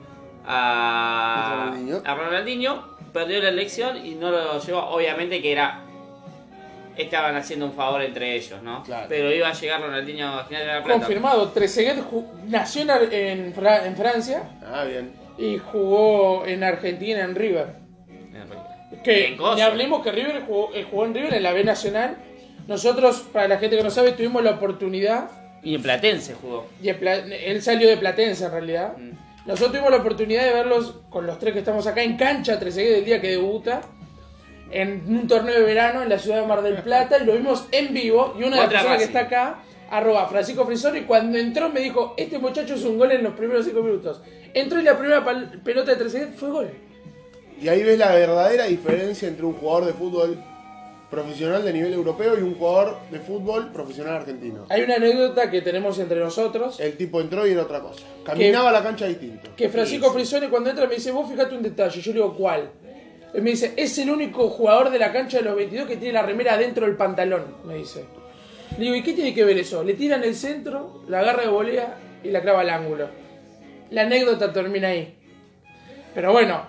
a 0.46 1.64
Ronaldinho. 1.66 2.02
a 2.04 2.14
Ronaldinho 2.14 2.84
perdió 3.12 3.40
la 3.42 3.48
elección 3.48 4.04
y 4.06 4.14
no 4.14 4.30
lo 4.30 4.60
llevó. 4.60 4.80
Obviamente 4.90 5.42
que 5.42 5.52
era. 5.52 5.84
Estaban 6.96 7.34
haciendo 7.36 7.66
un 7.66 7.72
favor 7.72 8.02
entre 8.02 8.34
ellos, 8.36 8.62
¿no? 8.62 8.82
Claro. 8.82 9.06
Pero 9.08 9.32
iba 9.32 9.48
a 9.48 9.52
llegar 9.52 9.80
Ronaldinho 9.80 10.26
a 10.28 10.44
Gimnasia 10.44 10.58
de 10.58 10.66
la 10.66 10.84
Plata. 10.84 11.00
Confirmado, 11.00 11.48
Trezeguet 11.50 11.96
nació 12.46 12.82
en, 12.82 13.12
en 13.12 13.54
Fra- 13.54 13.86
en 13.86 13.96
Francia 13.96 14.42
Ah, 14.66 14.84
bien. 14.84 15.12
y 15.38 15.58
jugó 15.58 16.44
en 16.46 16.62
Argentina 16.64 17.20
en 17.20 17.34
River. 17.34 17.66
Que 19.04 19.28
En 19.28 19.38
ni 19.38 19.60
hablemos 19.62 20.02
que 20.02 20.12
River 20.12 20.42
jugó, 20.46 20.70
eh, 20.74 20.84
jugó 20.90 21.06
en 21.06 21.14
River 21.14 21.34
en 21.34 21.42
la 21.42 21.52
B 21.52 21.64
Nacional. 21.64 22.16
Nosotros, 22.66 23.24
para 23.32 23.48
la 23.48 23.56
gente 23.58 23.76
que 23.76 23.82
no 23.82 23.90
sabe, 23.90 24.12
tuvimos 24.12 24.42
la 24.44 24.52
oportunidad 24.52 25.30
Y 25.62 25.74
en 25.74 25.82
Platense 25.82 26.34
jugó. 26.34 26.66
Y 26.82 26.88
en 26.90 26.98
Pla- 26.98 27.16
él 27.16 27.62
salió 27.62 27.88
de 27.88 27.96
Platense 27.96 28.44
en 28.44 28.50
realidad. 28.50 28.96
Mm. 28.98 29.10
Nosotros 29.46 29.70
tuvimos 29.72 29.90
la 29.90 29.96
oportunidad 29.98 30.44
de 30.44 30.52
verlos 30.52 30.96
con 31.08 31.26
los 31.26 31.38
tres 31.38 31.52
que 31.54 31.60
estamos 31.60 31.86
acá 31.86 32.02
en 32.02 32.16
cancha, 32.16 32.58
Trezeguet 32.58 32.92
del 32.96 33.04
día 33.04 33.20
que 33.20 33.28
debuta, 33.30 33.80
en 34.70 35.04
un 35.08 35.26
torneo 35.26 35.54
de 35.54 35.62
verano 35.62 36.02
en 36.02 36.08
la 36.08 36.18
ciudad 36.18 36.40
de 36.40 36.46
Mar 36.46 36.62
del 36.62 36.82
Plata 36.82 37.18
y 37.18 37.26
lo 37.26 37.32
vimos 37.32 37.66
en 37.72 37.92
vivo. 37.92 38.34
Y 38.38 38.44
una 38.44 38.56
de 38.56 38.62
las 38.62 38.72
personas 38.72 38.98
que 38.98 39.04
está 39.04 39.20
acá, 39.20 39.62
arroba 39.90 40.28
Francisco 40.28 40.64
Frisoni, 40.64 41.02
cuando 41.02 41.38
entró 41.38 41.68
me 41.70 41.80
dijo, 41.80 42.14
este 42.16 42.38
muchacho 42.38 42.74
es 42.74 42.84
un 42.84 42.98
gol 42.98 43.12
en 43.12 43.24
los 43.24 43.34
primeros 43.34 43.66
cinco 43.66 43.82
minutos. 43.82 44.20
Entró 44.54 44.80
y 44.80 44.84
la 44.84 44.96
primera 44.96 45.24
pelota 45.64 45.92
de 45.92 45.96
Trezeguet 45.96 46.34
fue 46.34 46.50
gol. 46.50 46.70
Y 47.60 47.68
ahí 47.68 47.82
ves 47.82 47.98
la 47.98 48.14
verdadera 48.14 48.64
diferencia 48.64 49.28
entre 49.28 49.44
un 49.44 49.52
jugador 49.52 49.86
de 49.86 49.92
fútbol 49.92 50.42
profesional 51.10 51.64
de 51.64 51.72
nivel 51.72 51.92
europeo 51.92 52.38
y 52.38 52.42
un 52.42 52.54
jugador 52.54 52.96
de 53.10 53.18
fútbol 53.18 53.72
profesional 53.72 54.14
argentino. 54.14 54.66
Hay 54.68 54.82
una 54.82 54.94
anécdota 54.94 55.50
que 55.50 55.60
tenemos 55.60 55.98
entre 55.98 56.20
nosotros. 56.20 56.78
El 56.78 56.96
tipo 56.96 57.20
entró 57.20 57.46
y 57.46 57.50
era 57.50 57.62
otra 57.62 57.80
cosa. 57.80 58.04
Caminaba 58.24 58.70
a 58.70 58.72
la 58.72 58.82
cancha 58.82 59.06
distinto. 59.06 59.50
Que 59.56 59.68
Francisco 59.68 60.06
Sí, 60.06 60.12
sí. 60.12 60.18
Frisoni 60.18 60.46
cuando 60.48 60.70
entra 60.70 60.86
me 60.86 60.94
dice, 60.94 61.10
vos 61.10 61.28
fíjate 61.28 61.54
un 61.54 61.62
detalle, 61.62 62.00
yo 62.00 62.12
le 62.12 62.18
digo, 62.20 62.34
¿cuál? 62.36 62.70
Él 63.32 63.42
me 63.42 63.50
dice, 63.50 63.74
es 63.76 63.96
el 63.98 64.10
único 64.10 64.48
jugador 64.48 64.90
de 64.90 64.98
la 64.98 65.12
cancha 65.12 65.38
de 65.38 65.44
los 65.44 65.56
22 65.56 65.86
que 65.86 65.96
tiene 65.96 66.14
la 66.14 66.22
remera 66.22 66.56
dentro 66.56 66.86
del 66.86 66.96
pantalón, 66.96 67.44
me 67.64 67.76
dice. 67.76 68.04
Le 68.76 68.84
digo, 68.84 68.96
¿y 68.96 69.02
qué 69.02 69.12
tiene 69.12 69.34
que 69.34 69.44
ver 69.44 69.58
eso? 69.58 69.82
Le 69.84 69.94
tiran 69.94 70.22
el 70.24 70.34
centro, 70.34 71.02
la 71.08 71.20
agarra 71.20 71.42
de 71.42 71.48
volea 71.48 71.96
y 72.22 72.30
la 72.30 72.40
clava 72.40 72.60
al 72.60 72.70
ángulo. 72.70 73.08
La 73.90 74.02
anécdota 74.02 74.52
termina 74.52 74.88
ahí. 74.88 75.14
Pero 76.14 76.32
bueno, 76.32 76.62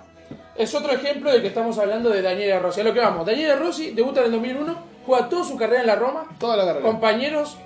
es 0.55 0.73
otro 0.75 0.91
ejemplo 0.93 1.31
de 1.31 1.41
que 1.41 1.47
estamos 1.47 1.77
hablando 1.77 2.09
de 2.09 2.21
Daniele 2.21 2.59
Rossi. 2.59 2.81
A 2.81 2.83
lo 2.83 2.93
que 2.93 2.99
vamos, 2.99 3.25
Daniele 3.25 3.55
Rossi 3.55 3.91
debuta 3.91 4.19
en 4.21 4.27
el 4.27 4.31
2001, 4.33 4.77
juega 5.05 5.29
toda 5.29 5.43
su 5.43 5.57
carrera 5.57 5.81
en 5.81 5.87
la 5.87 5.95
Roma, 5.95 6.25
Toda 6.39 6.57
la 6.57 6.65
carrera. 6.65 6.85
compañeros 6.85 7.57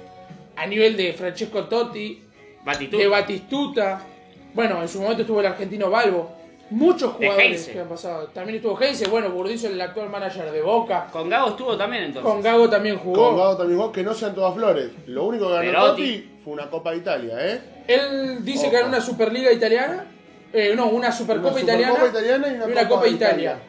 a 0.56 0.66
nivel 0.66 0.96
de 0.96 1.14
Francesco 1.14 1.66
Totti, 1.66 2.22
de 2.92 3.08
Batistuta. 3.08 4.02
Bueno, 4.54 4.82
en 4.82 4.88
su 4.88 5.02
momento 5.02 5.22
estuvo 5.22 5.40
el 5.42 5.48
argentino 5.48 5.90
Balbo. 5.90 6.32
Muchos 6.70 7.14
jugadores 7.14 7.68
que 7.68 7.80
han 7.80 7.88
pasado. 7.88 8.28
También 8.34 8.56
estuvo 8.58 8.80
Heinze, 8.82 9.08
bueno, 9.08 9.30
Burdizo, 9.30 9.68
el 9.68 9.80
actual 9.80 10.10
manager 10.10 10.52
de 10.52 10.62
Boca. 10.62 11.08
Con 11.12 11.30
Gago 11.30 11.50
estuvo 11.50 11.78
también 11.78 12.04
entonces. 12.06 12.32
Con 12.32 12.42
Gago 12.42 12.70
también 12.70 12.98
jugó. 12.98 13.16
Con 13.30 13.38
Gago 13.38 13.58
también 13.58 13.80
jugó, 13.80 13.92
que 13.92 14.04
no 14.04 14.14
sean 14.14 14.34
todas 14.34 14.56
flores. 14.56 14.90
Lo 15.06 15.26
único 15.26 15.48
que 15.48 15.54
ganó 15.54 15.68
Perotti. 15.68 16.02
Totti 16.18 16.30
fue 16.44 16.54
una 16.54 16.70
Copa 16.70 16.92
de 16.92 16.98
Italia, 16.98 17.34
¿eh? 17.40 17.62
Él 17.88 18.44
dice 18.44 18.70
que 18.70 18.78
ganó 18.78 18.88
una 18.90 19.02
Superliga 19.02 19.52
italiana. 19.52 20.06
Eh, 20.52 20.74
no, 20.76 20.88
una 20.88 21.12
Supercopa 21.12 21.52
Una 21.54 21.62
italiana. 21.62 21.94
Supercopa 21.96 22.20
italiana 22.20 22.48
y 22.48 22.56
una 22.56 22.66
Copa 22.66 22.88
Copa 22.90 23.04
de 23.04 23.10
Italia. 23.12 23.52
Italia. 23.52 23.60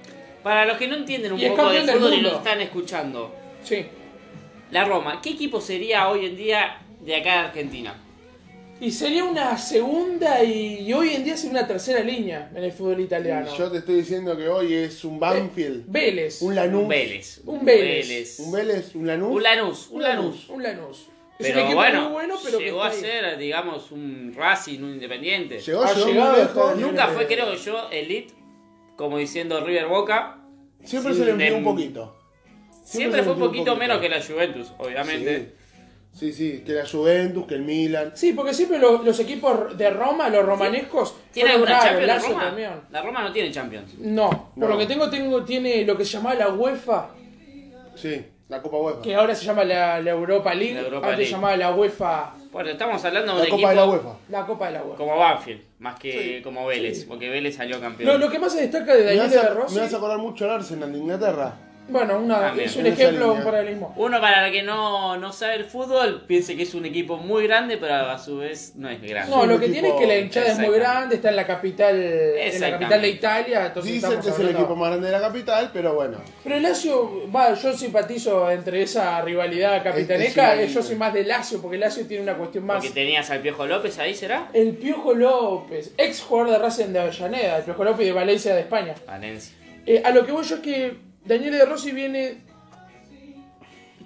Para 0.42 0.64
los 0.64 0.76
que 0.78 0.88
no 0.88 0.96
entienden 0.96 1.32
un 1.32 1.40
Y 1.40 1.48
poco 1.50 1.68
de 1.70 1.80
fútbol 1.82 2.14
y 2.14 2.22
nos 2.22 2.32
están 2.34 2.60
escuchando, 2.60 3.34
Sí. 3.62 3.84
la 4.70 4.84
Roma, 4.84 5.20
¿qué 5.20 5.30
equipo 5.30 5.60
sería 5.60 6.08
hoy 6.08 6.24
en 6.26 6.36
día 6.36 6.78
de 7.00 7.16
acá 7.16 7.32
de 7.32 7.38
Argentina? 7.48 7.94
Y 8.78 8.90
sería 8.90 9.24
una 9.24 9.56
segunda 9.56 10.42
y, 10.44 10.80
y 10.86 10.92
hoy 10.92 11.14
en 11.14 11.24
día 11.24 11.36
sería 11.36 11.58
una 11.60 11.66
tercera 11.66 12.00
línea 12.00 12.50
en 12.54 12.62
el 12.62 12.72
fútbol 12.72 13.00
italiano. 13.00 13.48
Yo 13.56 13.70
te 13.70 13.78
estoy 13.78 13.96
diciendo 13.96 14.36
que 14.36 14.48
hoy 14.48 14.74
es 14.74 15.02
un 15.04 15.18
Banfield, 15.18 15.84
Vélez. 15.86 16.42
un 16.42 16.54
Lanús, 16.54 16.82
Un 16.82 16.88
Vélez. 16.88 17.40
Un 17.46 17.64
Vélez. 17.64 18.38
un 18.40 18.52
Vélez, 18.52 18.94
un 18.94 19.06
Lanús. 19.06 19.30
Un 19.36 19.42
Lanús. 19.42 19.88
Un 19.90 20.02
Lanús. 20.02 20.48
Un 20.50 20.62
Lanús. 20.62 21.06
Es 21.38 21.52
Pero 21.52 21.74
bueno, 21.74 22.04
muy 22.04 22.12
bueno, 22.12 22.34
pero 22.42 22.58
que 22.58 22.64
llegó 22.64 22.82
a 22.82 22.92
ser, 22.92 23.36
digamos, 23.38 23.90
un 23.92 24.32
Racing, 24.34 24.80
un 24.80 24.94
Independiente. 24.94 25.58
Llegó, 25.60 25.82
Ha 25.82 25.92
llegó 25.94 26.32
lejos. 26.36 26.74
el 26.74 26.80
Nunca 26.80 27.04
Eh, 27.10 27.14
fue, 27.14 27.26
creo 27.26 27.54
yo, 27.54 27.90
elite, 27.90 28.34
como 28.96 29.18
diciendo 29.18 29.60
River 29.64 29.86
Boca. 29.86 30.38
Siempre 30.84 31.14
se 31.14 31.24
le 31.24 31.30
envió 31.32 31.56
un 31.56 31.64
poquito. 31.64 32.16
Siempre 32.84 33.22
fue 33.22 33.32
un 33.32 33.40
poquito 33.40 33.74
menos 33.76 34.00
que 34.00 34.08
la 34.08 34.22
Juventus, 34.22 34.72
obviamente. 34.78 35.38
Sí. 35.38 35.46
Sí, 36.18 36.32
sí, 36.32 36.62
que 36.64 36.72
la 36.72 36.86
Juventus, 36.86 37.46
que 37.46 37.54
el 37.54 37.62
Milan. 37.62 38.12
Sí, 38.14 38.32
porque 38.32 38.54
siempre 38.54 38.78
lo- 38.78 39.02
los 39.02 39.20
equipos 39.20 39.76
de 39.76 39.90
Roma, 39.90 40.28
los 40.30 40.44
romanescos, 40.44 41.14
¿Tiene 41.32 41.50
fueron 41.50 41.68
alguna 41.68 41.70
raros, 41.72 41.84
Champions 41.84 42.06
la 42.08 42.14
Lazio 42.14 42.30
Roma? 42.32 42.44
también. 42.46 42.70
La 42.90 43.02
Roma 43.02 43.22
no 43.22 43.32
tiene 43.32 43.50
Champions. 43.52 43.94
No, 43.98 44.30
por 44.54 44.64
No. 44.64 44.68
lo 44.68 44.78
que 44.78 44.86
tengo, 44.86 45.10
tengo, 45.10 45.44
tiene 45.44 45.84
lo 45.84 45.96
que 45.96 46.04
se 46.04 46.12
llamaba 46.12 46.34
la 46.34 46.48
UEFA, 46.48 47.08
Sí, 47.94 48.24
la 48.48 48.60
Copa 48.62 48.76
UEFA. 48.78 49.02
que 49.02 49.14
ahora 49.14 49.34
se 49.34 49.44
llama 49.44 49.64
la, 49.64 50.00
la 50.00 50.10
Europa 50.10 50.54
League, 50.54 50.74
La 50.74 50.80
Europa 50.80 51.06
antes 51.08 51.18
League. 51.18 51.26
se 51.26 51.32
llamaba 51.32 51.56
la 51.56 51.74
UEFA, 51.74 52.34
Bueno, 52.52 52.70
estamos 52.70 53.04
hablando 53.04 53.32
de 53.32 53.38
La 53.38 53.44
un 53.44 53.50
Copa 53.50 53.56
equipo 53.56 53.68
de 53.68 53.74
la 53.76 53.84
UEFA. 53.84 54.16
la 54.30 54.46
Copa 54.46 54.66
de 54.66 54.72
la 54.72 54.82
UEFA. 54.82 54.96
como 54.96 55.18
Banfield, 55.18 55.60
más 55.80 55.98
que 55.98 56.12
Sí, 56.38 56.42
como 56.42 56.66
Vélez, 56.66 57.00
sí. 57.00 57.04
porque 57.06 57.28
Vélez 57.28 57.56
salió 57.56 57.78
campeón. 57.80 58.10
No, 58.10 58.18
lo 58.18 58.30
que 58.30 58.38
más 58.38 58.52
se 58.52 58.62
destaca 58.62 58.94
de 58.94 59.00
Me 59.00 59.04
Daniel 59.16 59.26
hace, 59.26 59.38
de 59.38 59.48
Rossi, 59.54 59.74
me 59.76 59.80
hace 59.82 59.96
acordar 59.96 60.18
mucho 60.18 60.44
al 60.46 60.52
Arsenal 60.52 60.90
de 60.92 60.98
Inglaterra. 60.98 61.54
Bueno, 61.88 62.18
una, 62.18 62.40
También. 62.40 62.68
es 62.68 62.76
un 62.76 62.86
ejemplo, 62.86 63.32
un 63.32 63.44
paralelismo. 63.44 63.94
Uno 63.96 64.20
para 64.20 64.46
el 64.46 64.52
que 64.52 64.62
no, 64.62 65.16
no 65.16 65.32
sabe 65.32 65.54
el 65.54 65.64
fútbol 65.64 66.24
piense 66.26 66.56
que 66.56 66.64
es 66.64 66.74
un 66.74 66.84
equipo 66.84 67.16
muy 67.16 67.46
grande, 67.46 67.76
pero 67.78 67.94
a 67.94 68.18
su 68.18 68.38
vez 68.38 68.74
no 68.76 68.88
es 68.88 69.00
grande. 69.00 69.34
No, 69.34 69.46
lo 69.46 69.58
que 69.60 69.68
tiene 69.68 69.88
es 69.88 69.94
que 69.94 70.06
la 70.06 70.18
hinchada 70.18 70.52
es 70.52 70.58
muy 70.58 70.74
grande, 70.76 71.16
está 71.16 71.30
en 71.30 71.36
la 71.36 71.46
capital, 71.46 71.96
en 71.96 72.60
la 72.60 72.70
capital 72.72 73.02
de 73.02 73.08
Italia, 73.08 73.66
entonces 73.66 73.92
Dicen 73.92 74.20
que 74.20 74.28
es 74.28 74.38
el 74.38 74.50
equipo 74.50 74.74
más 74.74 74.88
grande 74.88 75.06
de 75.06 75.12
la 75.12 75.20
capital, 75.20 75.70
pero 75.72 75.94
bueno. 75.94 76.18
Pero 76.42 76.56
el 76.56 76.62
Lazio, 76.62 77.30
va, 77.34 77.54
yo 77.54 77.72
simpatizo 77.72 78.50
entre 78.50 78.82
esa 78.82 79.20
rivalidad 79.22 79.84
es 79.86 80.74
yo 80.74 80.82
soy 80.82 80.96
más 80.96 81.12
de 81.12 81.24
Lazio, 81.24 81.60
porque 81.60 81.78
Lazio 81.78 82.06
tiene 82.06 82.22
una 82.22 82.34
cuestión 82.34 82.66
más... 82.66 82.78
Porque 82.78 82.94
tenías 82.94 83.30
al 83.30 83.40
Piojo 83.40 83.66
López 83.66 83.98
ahí, 83.98 84.14
¿será? 84.14 84.48
El 84.52 84.76
Piojo 84.76 85.14
López, 85.14 85.92
ex 85.96 86.22
jugador 86.22 86.52
de 86.52 86.58
Racing 86.58 86.86
de 86.86 87.00
Avellaneda, 87.00 87.58
el 87.58 87.64
Piojo 87.64 87.84
López 87.84 88.06
de 88.06 88.12
Valencia 88.12 88.54
de 88.54 88.60
España. 88.60 88.94
Valencia. 89.06 89.54
Eh, 89.86 90.02
a 90.04 90.10
lo 90.10 90.26
que 90.26 90.32
voy 90.32 90.44
yo 90.44 90.56
es 90.56 90.60
que 90.60 90.96
Daniel 91.26 91.52
de 91.52 91.64
Rossi 91.64 91.92
viene. 91.92 92.38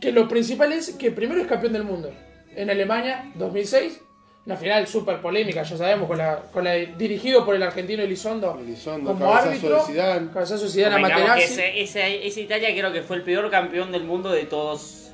Que 0.00 0.12
lo 0.12 0.26
principal 0.28 0.72
es 0.72 0.90
que 0.94 1.10
primero 1.10 1.40
es 1.40 1.46
campeón 1.46 1.72
del 1.74 1.84
mundo. 1.84 2.10
En 2.56 2.70
Alemania, 2.70 3.30
2006. 3.34 4.00
Una 4.46 4.56
final 4.56 4.86
súper 4.86 5.20
polémica, 5.20 5.62
ya 5.62 5.76
sabemos, 5.76 6.08
con 6.08 6.16
la, 6.16 6.36
con 6.50 6.64
la 6.64 6.72
dirigido 6.74 7.44
por 7.44 7.54
el 7.54 7.62
argentino 7.62 8.02
Elizondo, 8.02 8.58
Elizondo, 8.58 9.12
como 9.12 9.20
cabezazo 9.26 9.48
árbitro. 9.50 9.76
de 9.76 9.82
Zidane. 9.84 10.30
Cabezazo 10.32 10.64
de 10.64 10.70
Zidane 10.70 10.98
Materazzi. 10.98 11.42
ese, 11.44 11.80
ese- 11.82 12.26
ese 12.26 12.40
Italia 12.40 12.70
creo 12.70 12.90
que 12.90 13.02
fue 13.02 13.16
el 13.16 13.22
peor 13.22 13.50
campeón 13.50 13.92
del 13.92 14.04
mundo 14.04 14.30
de 14.30 14.44
todos. 14.46 15.10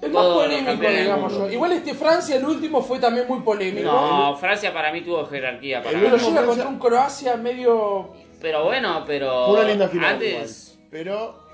Es 0.00 0.10
más 0.10 0.22
todos 0.22 0.44
polémico, 0.46 0.88
digamos 0.88 1.32
yo. 1.34 1.50
Igual 1.50 1.72
este 1.72 1.92
Francia, 1.94 2.36
el 2.36 2.44
último, 2.46 2.80
fue 2.82 2.98
también 2.98 3.26
muy 3.28 3.40
polémico. 3.40 3.92
No, 3.92 4.34
Francia 4.38 4.72
para 4.72 4.92
mí 4.92 5.02
tuvo 5.02 5.26
jerarquía. 5.26 5.82
Para 5.82 5.90
El 5.90 5.96
mí. 5.98 6.02
Pero 6.04 6.14
último 6.16 6.30
llega 6.34 6.46
contra 6.46 6.68
un 6.68 6.78
Croacia 6.78 7.36
medio. 7.36 8.14
Pero 8.40 8.64
bueno, 8.64 9.04
pero. 9.06 9.46
Fue 9.48 9.60
una 9.60 9.68
linda 9.68 9.88
final. 9.88 10.14
Antes, 10.14 10.30
igual. 10.32 10.48
Pero 10.90 11.46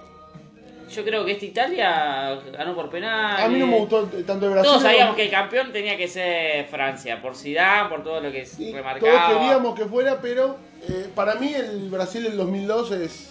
yo 0.91 1.05
creo 1.05 1.25
que 1.25 1.33
esta 1.33 1.45
Italia 1.45 2.39
ganó 2.53 2.75
por 2.75 2.91
penal. 2.91 3.41
a 3.43 3.49
mí 3.49 3.59
no 3.59 3.67
me 3.67 3.79
gustó 3.79 4.05
tanto 4.27 4.47
el 4.47 4.53
Brasil. 4.53 4.71
Todos 4.71 4.83
sabíamos 4.83 5.17
que 5.17 5.25
el 5.25 5.31
campeón 5.31 5.73
tenía 5.73 5.97
que 5.97 6.07
ser 6.09 6.67
Francia, 6.67 7.21
por 7.21 7.35
Zidane, 7.35 7.89
por 7.89 8.03
todo 8.05 8.21
lo 8.21 8.31
que 8.31 8.45
Sí, 8.47 8.73
remarcaba. 8.73 9.27
todos 9.29 9.39
queríamos 9.41 9.75
que 9.79 9.85
fuera, 9.87 10.21
pero 10.21 10.57
eh, 10.89 11.09
para 11.15 11.35
mí 11.37 11.53
el 11.55 11.89
Brasil 11.89 12.23
del 12.23 12.37
2002 12.37 12.91
es 12.93 13.31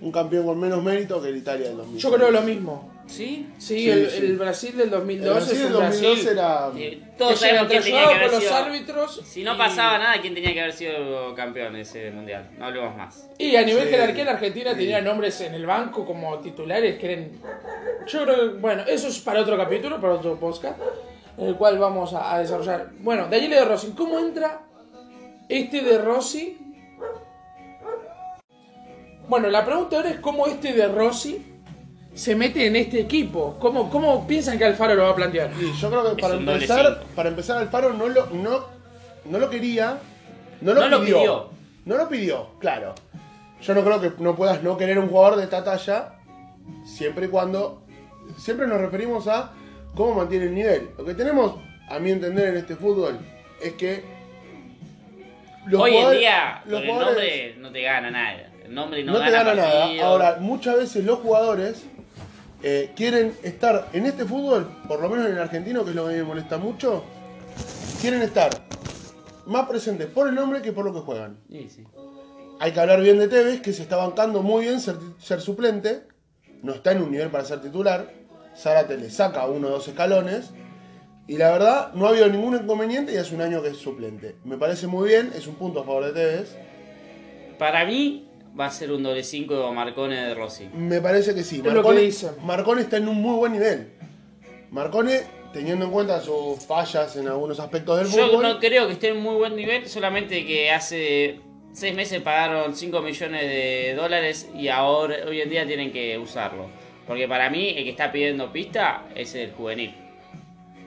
un 0.00 0.10
campeón 0.12 0.44
con 0.46 0.58
menos 0.60 0.82
mérito 0.82 1.22
que 1.22 1.28
el 1.28 1.36
Italia 1.36 1.68
del 1.68 1.76
2002. 1.78 2.02
Yo 2.02 2.12
creo 2.12 2.30
lo 2.30 2.42
mismo. 2.42 2.91
¿Sí? 3.12 3.46
Sí, 3.58 3.74
Sí, 3.78 3.90
el, 3.90 4.10
sí. 4.10 4.16
el 4.18 4.36
Brasil 4.38 4.72
del 4.76 4.84
El 4.84 4.90
2002 4.90 5.34
Brasil 5.34 5.52
es 5.52 5.58
del 5.62 5.66
un 5.74 5.80
2002 5.82 6.12
Brasil. 6.12 6.28
era... 6.32 6.68
Eh, 6.68 6.72
que 6.72 7.02
Todos 7.18 7.40
sabemos 7.40 7.66
quién 7.68 7.82
tenía 7.82 8.00
que 8.00 8.06
por 8.06 8.14
haber 8.16 8.32
los 8.32 8.42
sido. 8.42 8.54
árbitros. 8.56 9.22
Si 9.26 9.44
no 9.44 9.54
y- 9.54 9.58
pasaba 9.58 9.98
nada, 9.98 10.20
¿quién 10.22 10.34
tenía 10.34 10.52
que 10.54 10.60
haber 10.62 10.72
sido 10.72 11.34
campeón 11.34 11.74
de 11.74 11.80
ese 11.82 12.10
mundial? 12.10 12.50
No 12.58 12.64
hablemos 12.66 12.96
más. 12.96 13.28
Y 13.38 13.54
a 13.56 13.62
nivel 13.64 13.84
Sí. 13.84 13.90
jerarquía, 13.90 14.24
la 14.24 14.30
Argentina 14.32 14.74
tenía 14.74 15.00
nombres 15.02 15.40
en 15.42 15.54
el 15.54 15.66
banco 15.66 16.06
como 16.06 16.38
titulares 16.38 16.98
que 16.98 17.12
eran. 17.12 17.30
Yo 18.06 18.22
creo 18.24 18.36
que, 18.36 18.58
bueno, 18.58 18.82
eso 18.86 19.08
es 19.08 19.18
para 19.20 19.40
otro 19.40 19.56
capítulo, 19.58 20.00
para 20.00 20.14
otro 20.14 20.38
podcast, 20.40 20.78
en 21.36 21.48
el 21.48 21.54
cual 21.56 21.78
vamos 21.78 22.14
a, 22.14 22.34
a 22.34 22.38
desarrollar. 22.38 22.90
Bueno, 23.00 23.28
Daniele 23.30 23.56
de 23.56 23.64
Rossi, 23.66 23.92
¿cómo 23.96 24.18
entra 24.18 24.62
este 25.48 25.82
de 25.82 25.98
Rossi? 25.98 26.58
Bueno, 29.28 29.48
la 29.48 29.64
pregunta 29.64 29.96
ahora 29.96 30.10
es 30.10 30.18
cómo 30.20 30.46
este 30.46 30.72
de 30.72 30.88
Rossi 30.88 31.46
se 32.14 32.34
mete 32.36 32.66
en 32.66 32.76
este 32.76 33.00
equipo. 33.00 33.56
¿Cómo, 33.58 33.88
cómo 33.90 34.26
piensan 34.26 34.58
que 34.58 34.64
Alfaro 34.64 34.94
lo 34.94 35.04
va 35.04 35.10
a 35.10 35.14
plantear? 35.16 35.50
Y 35.60 35.72
yo 35.78 35.88
creo 35.90 36.14
que 36.14 36.20
para 36.22 36.34
un 36.36 36.44
doble 36.44 36.62
empezar, 36.64 36.86
cinco. 36.86 37.00
para 37.16 37.28
empezar 37.28 37.58
Alfaro 37.58 37.92
no 37.94 38.08
lo, 38.08 38.26
no, 38.26 38.64
no 39.24 39.38
lo 39.38 39.48
quería, 39.50 39.98
no 40.60 40.74
lo, 40.74 40.80
No 40.80 40.88
lo 40.88 41.00
pidió. 41.04 41.50
No 41.84 41.96
lo 41.96 42.08
pidió, 42.08 42.48
claro. 42.60 42.94
Yo 43.62 43.74
no 43.74 43.82
creo 43.84 44.00
que 44.00 44.12
no 44.18 44.36
puedas 44.36 44.62
no 44.62 44.76
querer 44.76 44.98
un 44.98 45.08
jugador 45.08 45.36
de 45.36 45.44
esta 45.44 45.64
talla, 45.64 46.14
siempre 46.84 47.26
y 47.26 47.28
cuando, 47.28 47.82
siempre 48.38 48.66
nos 48.66 48.80
referimos 48.80 49.26
a 49.28 49.52
cómo 49.94 50.14
mantiene 50.14 50.46
el 50.46 50.54
nivel. 50.54 50.90
Lo 50.98 51.04
que 51.04 51.14
tenemos, 51.14 51.54
a 51.88 51.98
mi 51.98 52.10
entender, 52.10 52.48
en 52.48 52.56
este 52.58 52.76
fútbol, 52.76 53.18
es 53.60 53.72
que 53.74 54.04
los 55.66 55.80
Hoy 55.80 55.96
en 55.96 56.10
día, 56.18 56.62
los 56.66 56.80
con 56.80 56.82
el 56.82 56.90
jugadores- 56.90 57.16
nombre 57.16 57.54
no 57.58 57.72
te 57.72 57.82
gana 57.82 58.10
nada. 58.10 58.50
El 58.64 58.74
nombre 58.74 59.04
no, 59.04 59.12
no, 59.12 59.24
te 59.24 59.30
gana 59.30 59.54
nada. 59.54 59.88
Ahora, 60.04 60.36
muchas 60.40 60.76
veces 60.76 61.04
los 61.04 61.18
jugadores 61.20 61.86
eh, 62.62 62.92
quieren 62.94 63.34
estar 63.42 63.88
en 63.92 64.06
este 64.06 64.24
fútbol, 64.24 64.68
por 64.86 65.00
lo 65.00 65.08
menos 65.08 65.26
en 65.26 65.32
el 65.32 65.38
argentino, 65.38 65.84
que 65.84 65.90
es 65.90 65.96
lo 65.96 66.06
que 66.06 66.14
me 66.14 66.22
molesta 66.22 66.58
mucho, 66.58 67.02
quieren 68.00 68.22
estar 68.22 68.50
más 69.46 69.68
presentes 69.68 70.06
por 70.08 70.28
el 70.28 70.34
nombre 70.34 70.62
que 70.62 70.72
por 70.72 70.84
lo 70.84 70.92
que 70.92 71.00
juegan. 71.00 71.38
Sí, 71.50 71.68
sí. 71.68 71.84
Hay 72.60 72.72
que 72.72 72.80
hablar 72.80 73.00
bien 73.00 73.18
de 73.18 73.28
Tevez, 73.28 73.60
que 73.60 73.72
se 73.72 73.82
está 73.82 73.96
bancando 73.96 74.42
muy 74.42 74.64
bien 74.64 74.80
ser, 74.80 74.96
ser 75.18 75.40
suplente, 75.40 76.04
no 76.62 76.72
está 76.72 76.92
en 76.92 77.02
un 77.02 77.10
nivel 77.10 77.28
para 77.28 77.44
ser 77.44 77.60
titular. 77.60 78.12
Zárate 78.56 78.96
le 78.96 79.10
saca 79.10 79.46
uno 79.46 79.68
o 79.68 79.70
dos 79.70 79.88
escalones. 79.88 80.50
Y 81.26 81.38
la 81.38 81.50
verdad, 81.50 81.92
no 81.94 82.06
ha 82.06 82.10
habido 82.10 82.28
ningún 82.28 82.54
inconveniente 82.54 83.12
y 83.12 83.16
hace 83.16 83.34
un 83.34 83.40
año 83.40 83.62
que 83.62 83.68
es 83.68 83.78
suplente. 83.78 84.36
Me 84.44 84.58
parece 84.58 84.86
muy 84.86 85.08
bien, 85.08 85.32
es 85.34 85.46
un 85.46 85.54
punto 85.54 85.80
a 85.80 85.84
favor 85.84 86.04
de 86.04 86.12
Tevez. 86.12 86.56
Para 87.58 87.84
mí 87.84 88.28
va 88.58 88.66
a 88.66 88.70
ser 88.70 88.92
un 88.92 89.02
doble 89.02 89.22
5 89.24 89.54
de 89.68 89.72
Marcone 89.74 90.16
de 90.16 90.34
Rossi. 90.34 90.68
Me 90.74 91.00
parece 91.00 91.34
que 91.34 91.42
sí. 91.42 91.62
Es 91.64 91.72
lo 91.72 91.82
que 91.82 91.92
dicen. 92.00 92.30
Marcone 92.42 92.82
está 92.82 92.96
en 92.98 93.08
un 93.08 93.20
muy 93.20 93.36
buen 93.36 93.52
nivel. 93.52 93.88
Marcone, 94.70 95.20
teniendo 95.52 95.84
en 95.86 95.90
cuenta 95.90 96.20
sus 96.20 96.64
fallas 96.66 97.16
en 97.16 97.28
algunos 97.28 97.60
aspectos 97.60 97.98
del 97.98 98.08
Yo 98.08 98.26
fútbol, 98.28 98.42
no 98.42 98.58
creo 98.58 98.86
que 98.86 98.94
esté 98.94 99.08
en 99.08 99.18
muy 99.20 99.34
buen 99.36 99.54
nivel, 99.56 99.86
solamente 99.88 100.44
que 100.46 100.70
hace 100.70 101.40
seis 101.72 101.94
meses 101.94 102.20
pagaron 102.22 102.74
5 102.74 103.00
millones 103.02 103.42
de 103.42 103.94
dólares 103.96 104.48
y 104.54 104.68
ahora 104.68 105.16
hoy 105.26 105.40
en 105.40 105.50
día 105.50 105.66
tienen 105.66 105.92
que 105.92 106.18
usarlo. 106.18 106.68
Porque 107.06 107.26
para 107.28 107.50
mí 107.50 107.70
el 107.76 107.84
que 107.84 107.90
está 107.90 108.12
pidiendo 108.12 108.52
pista 108.52 109.04
es 109.14 109.34
el 109.34 109.52
juvenil. 109.52 109.94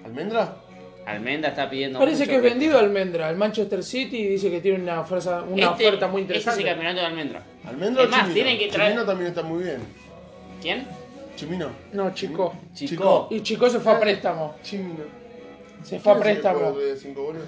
¿Almendra? 0.03 0.57
Almenda 1.05 1.49
está 1.49 1.69
pidiendo 1.69 1.99
Parece 1.99 2.19
mucho 2.25 2.31
que 2.31 2.35
es 2.37 2.41
vendido 2.41 2.79
Almendra 2.79 3.27
al 3.27 3.35
Manchester 3.37 3.83
City 3.83 4.17
y 4.17 4.27
dice 4.27 4.49
que 4.49 4.59
tiene 4.59 4.81
una 4.81 5.01
oferta, 5.01 5.43
una 5.47 5.71
Este- 5.71 5.87
oferta 5.87 6.07
muy 6.07 6.21
Este 6.21 6.33
es 6.37 6.47
el 6.47 6.53
interesante. 6.53 6.63
campeonato 6.69 6.99
de 7.01 7.05
Almendra. 7.05 7.43
¿Almendra 7.67 8.03
Es 8.03 8.07
o 8.07 8.11
más, 8.11 8.19
Chimino? 8.21 8.33
tienen 8.33 8.57
que 8.57 8.69
traer- 8.71 8.87
Chimino 8.91 9.05
también 9.05 9.29
está 9.29 9.41
muy 9.43 9.63
bien. 9.63 9.79
¿Quién? 10.61 10.87
Chimino. 11.35 11.69
No, 11.93 12.13
Chico. 12.13 12.53
Chico. 12.73 13.27
Y 13.31 13.41
Chico 13.41 13.69
se 13.69 13.79
fue 13.79 13.93
a 13.93 13.99
préstamo. 13.99 14.55
Chimino. 14.63 15.03
Se 15.83 15.99
fue 15.99 16.13
a 16.13 16.15
¿Quién 16.15 16.27
es 16.27 16.35
el 16.35 16.35
que 16.37 16.41
préstamo. 16.49 16.71
juega 16.73 16.87
de 16.89 16.97
cinco 16.97 17.23
goles? 17.23 17.41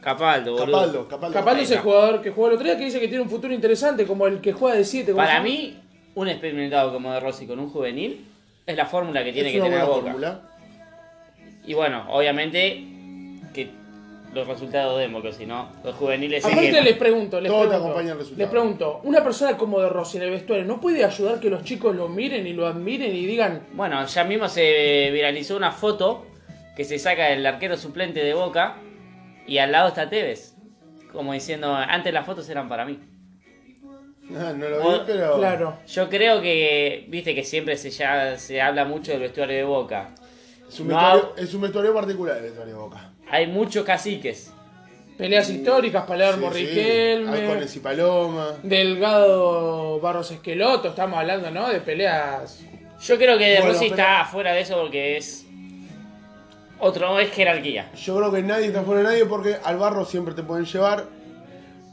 Capaldo, 0.00 0.52
boludo. 0.52 0.66
Capaldo, 0.72 1.08
Capaldo. 1.08 1.34
Capaz 1.34 1.60
es 1.60 1.70
el 1.70 1.78
jugador 1.78 2.20
que 2.20 2.30
jugó 2.30 2.48
el 2.48 2.54
otro 2.54 2.64
día 2.66 2.76
que 2.76 2.84
dice 2.84 3.00
que 3.00 3.08
tiene 3.08 3.22
un 3.22 3.30
futuro 3.30 3.52
interesante, 3.54 4.06
como 4.06 4.26
el 4.26 4.40
que 4.40 4.52
juega 4.52 4.76
de 4.76 4.84
7. 4.84 5.14
Para 5.14 5.40
mí, 5.40 5.80
un 6.14 6.28
experimentado 6.28 6.92
como 6.92 7.10
de 7.12 7.20
Rossi 7.20 7.46
con 7.46 7.58
un 7.58 7.70
juvenil 7.70 8.26
es 8.66 8.76
la 8.76 8.84
fórmula 8.86 9.24
que 9.24 9.32
tiene 9.32 9.48
es 9.48 9.54
que 9.54 9.60
una 9.60 9.70
tener 9.70 9.84
buena 9.86 9.94
Boca. 9.96 10.10
fórmula. 10.12 10.40
Y 11.66 11.72
bueno, 11.72 12.04
obviamente 12.10 12.84
que 13.54 13.70
los 14.34 14.46
resultados 14.48 14.98
den, 14.98 15.12
porque 15.12 15.32
si 15.32 15.46
no, 15.46 15.70
los 15.84 15.94
juveniles 15.94 16.42
se 16.42 16.50
Aparte 16.52 16.82
les 16.82 16.96
pregunto, 16.96 17.40
les 17.40 17.50
Todo 17.50 17.62
te 17.62 17.68
pregunto, 17.68 17.86
acompaña 17.90 18.12
el 18.12 18.18
resultado. 18.18 18.38
les 18.42 18.48
pregunto, 18.50 19.00
una 19.04 19.22
persona 19.22 19.56
como 19.56 19.80
de 19.80 19.88
Rossi 19.88 20.16
en 20.18 20.24
el 20.24 20.30
vestuario, 20.30 20.64
¿no 20.64 20.80
puede 20.80 21.04
ayudar 21.04 21.40
que 21.40 21.50
los 21.50 21.62
chicos 21.64 21.94
lo 21.94 22.08
miren 22.08 22.46
y 22.46 22.52
lo 22.52 22.66
admiren 22.66 23.14
y 23.14 23.26
digan, 23.26 23.66
Bueno, 23.72 24.04
ya 24.06 24.24
mismo 24.24 24.48
se 24.48 25.10
viralizó 25.12 25.56
una 25.56 25.70
foto 25.72 26.26
que 26.76 26.84
se 26.84 26.98
saca 26.98 27.26
del 27.26 27.46
arquero 27.46 27.76
suplente 27.76 28.22
de 28.24 28.34
Boca 28.34 28.76
y 29.46 29.58
al 29.58 29.70
lado 29.72 29.88
está 29.88 30.08
Tevez. 30.10 30.54
Como 31.12 31.32
diciendo, 31.32 31.72
antes 31.74 32.12
las 32.12 32.26
fotos 32.26 32.48
eran 32.48 32.68
para 32.68 32.84
mí. 32.84 32.98
Ah, 34.36 34.52
no 34.56 34.68
lo 34.68 34.78
vi, 34.80 34.86
O- 34.96 35.02
pero. 35.06 35.36
claro, 35.36 35.76
Yo 35.86 36.08
creo 36.08 36.40
que, 36.40 37.04
viste 37.08 37.34
que 37.34 37.44
siempre 37.44 37.76
se, 37.76 37.90
ya, 37.90 38.36
se 38.38 38.60
habla 38.60 38.84
mucho 38.84 39.12
del 39.12 39.20
vestuario 39.20 39.54
de 39.56 39.64
Boca. 39.64 40.10
Es 40.66 40.80
un, 40.80 40.88
No. 40.88 40.94
vestuario, 40.96 41.34
es 41.36 41.54
un 41.54 41.60
vestuario 41.60 41.94
particular 41.94 42.36
el 42.38 42.42
vestuario 42.44 42.74
de 42.74 42.80
Boca. 42.80 43.10
Hay 43.34 43.48
muchos 43.48 43.84
caciques. 43.84 44.52
peleas 45.18 45.50
históricas, 45.50 46.04
Palermo, 46.04 46.52
Sí, 46.52 46.60
sí. 46.60 46.66
Riquelme, 46.66 47.66
y 47.74 47.78
Paloma. 47.80 48.52
Delgado 48.62 49.98
Barros 49.98 50.30
Esqueloto, 50.30 50.90
estamos 50.90 51.18
hablando, 51.18 51.50
¿no? 51.50 51.68
De 51.68 51.80
peleas. 51.80 52.60
Yo 53.02 53.18
creo 53.18 53.36
que 53.36 53.44
De 53.46 53.56
Bueno, 53.58 53.72
Rossi 53.72 53.86
está 53.86 54.24
fuera 54.24 54.52
de 54.52 54.60
eso 54.60 54.80
porque 54.80 55.16
es 55.16 55.44
otro, 56.78 57.18
es 57.18 57.32
jerarquía. 57.32 57.90
Yo 57.96 58.16
creo 58.16 58.30
que 58.30 58.42
nadie 58.42 58.66
está 58.66 58.82
fuera 58.82 59.00
de 59.00 59.06
nadie 59.08 59.26
porque 59.26 59.56
al 59.64 59.78
barro 59.78 60.04
siempre 60.04 60.32
te 60.34 60.44
pueden 60.44 60.64
llevar. 60.64 61.06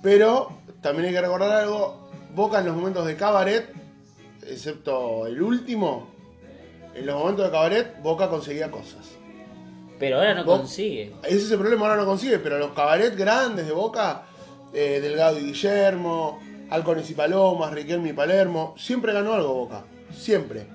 Pero 0.03 0.51
también 0.81 1.07
hay 1.07 1.13
que 1.13 1.21
recordar 1.21 1.51
algo. 1.63 2.11
Boca 2.35 2.59
en 2.59 2.67
los 2.67 2.75
momentos 2.75 3.07
de 3.07 3.15
cabaret, 3.15 3.67
excepto 4.47 5.25
el 5.25 5.41
último, 5.41 6.07
en 6.93 7.07
los 7.07 7.17
momentos 7.17 7.45
de 7.45 7.51
cabaret, 7.51 7.99
Boca 8.03 8.29
conseguía 8.29 8.69
cosas. 8.69 9.17
Pero 10.01 10.15
ahora 10.15 10.33
no 10.33 10.43
consigue. 10.43 11.11
Ese 11.23 11.37
es 11.37 11.51
el 11.51 11.59
problema, 11.59 11.83
ahora 11.83 12.01
no 12.01 12.07
consigue, 12.07 12.39
pero 12.39 12.57
los 12.57 12.71
cabaret 12.71 13.15
grandes 13.15 13.67
de 13.67 13.71
Boca, 13.71 14.23
eh, 14.73 14.99
Delgado 14.99 15.37
y 15.37 15.43
Guillermo, 15.43 16.39
Halcones 16.71 17.07
y 17.11 17.13
Palomas, 17.13 17.71
Riquelme 17.71 18.09
y 18.09 18.13
Palermo, 18.13 18.73
siempre 18.79 19.13
ganó 19.13 19.33
algo 19.33 19.53
Boca, 19.53 19.83
siempre. 20.11 20.65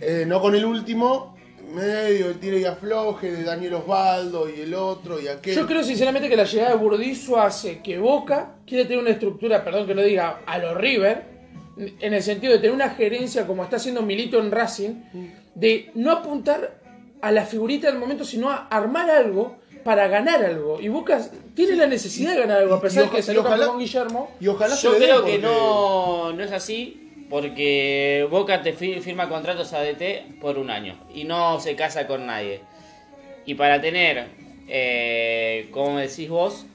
Eh, 0.00 0.24
no 0.26 0.40
con 0.40 0.56
el 0.56 0.64
último, 0.64 1.36
medio, 1.72 2.30
el 2.30 2.40
tire 2.40 2.58
y 2.58 2.64
afloje 2.64 3.30
de 3.30 3.44
Daniel 3.44 3.74
Osvaldo 3.74 4.50
y 4.50 4.62
el 4.62 4.74
otro 4.74 5.20
y 5.20 5.28
aquel. 5.28 5.54
Yo 5.54 5.64
creo 5.64 5.84
sinceramente 5.84 6.28
que 6.28 6.34
la 6.34 6.42
llegada 6.42 6.70
de 6.70 6.78
Burdizo 6.78 7.40
hace 7.40 7.80
que 7.80 8.00
Boca 8.00 8.56
quiere 8.66 8.86
tener 8.86 8.98
una 8.98 9.10
estructura, 9.10 9.62
perdón 9.62 9.86
que 9.86 9.94
lo 9.94 10.02
diga, 10.02 10.40
a 10.44 10.58
los 10.58 10.76
River, 10.76 11.26
en 11.76 12.12
el 12.12 12.22
sentido 12.24 12.54
de 12.54 12.58
tener 12.58 12.74
una 12.74 12.90
gerencia 12.90 13.46
como 13.46 13.62
está 13.62 13.76
haciendo 13.76 14.02
Milito 14.02 14.40
en 14.40 14.50
Racing, 14.50 14.94
de 15.54 15.92
no 15.94 16.10
apuntar 16.10 16.81
a 17.22 17.32
la 17.32 17.44
figurita 17.46 17.86
del 17.88 17.98
momento, 17.98 18.24
sino 18.24 18.50
a 18.50 18.66
armar 18.68 19.10
algo 19.10 19.56
para 19.84 20.06
ganar 20.08 20.44
algo. 20.44 20.80
Y 20.80 20.88
Boca 20.88 21.20
tiene 21.54 21.74
la 21.76 21.86
necesidad 21.86 22.32
de 22.34 22.40
ganar 22.40 22.58
algo, 22.58 22.74
a 22.74 22.80
pesar 22.80 23.04
de 23.04 23.10
que 23.10 23.22
salió 23.22 23.40
ojalá- 23.40 23.66
con 23.66 23.78
Guillermo. 23.78 24.30
Y 24.40 24.48
ojalá 24.48 24.74
se 24.76 24.86
Yo 24.86 24.92
dé 24.92 24.98
creo 25.06 25.24
que 25.24 25.38
no, 25.38 26.32
no 26.32 26.42
es 26.44 26.52
así 26.52 27.24
porque 27.30 28.26
Boca 28.30 28.62
te 28.62 28.72
fi- 28.74 29.00
firma 29.00 29.28
contratos 29.28 29.72
ADT 29.72 30.36
por 30.40 30.58
un 30.58 30.70
año 30.70 30.98
y 31.14 31.24
no 31.24 31.58
se 31.60 31.74
casa 31.76 32.06
con 32.06 32.26
nadie. 32.26 32.60
Y 33.46 33.54
para 33.54 33.80
tener, 33.80 34.26
eh, 34.68 35.68
como 35.72 35.98
decís 35.98 36.28
vos, 36.28 36.66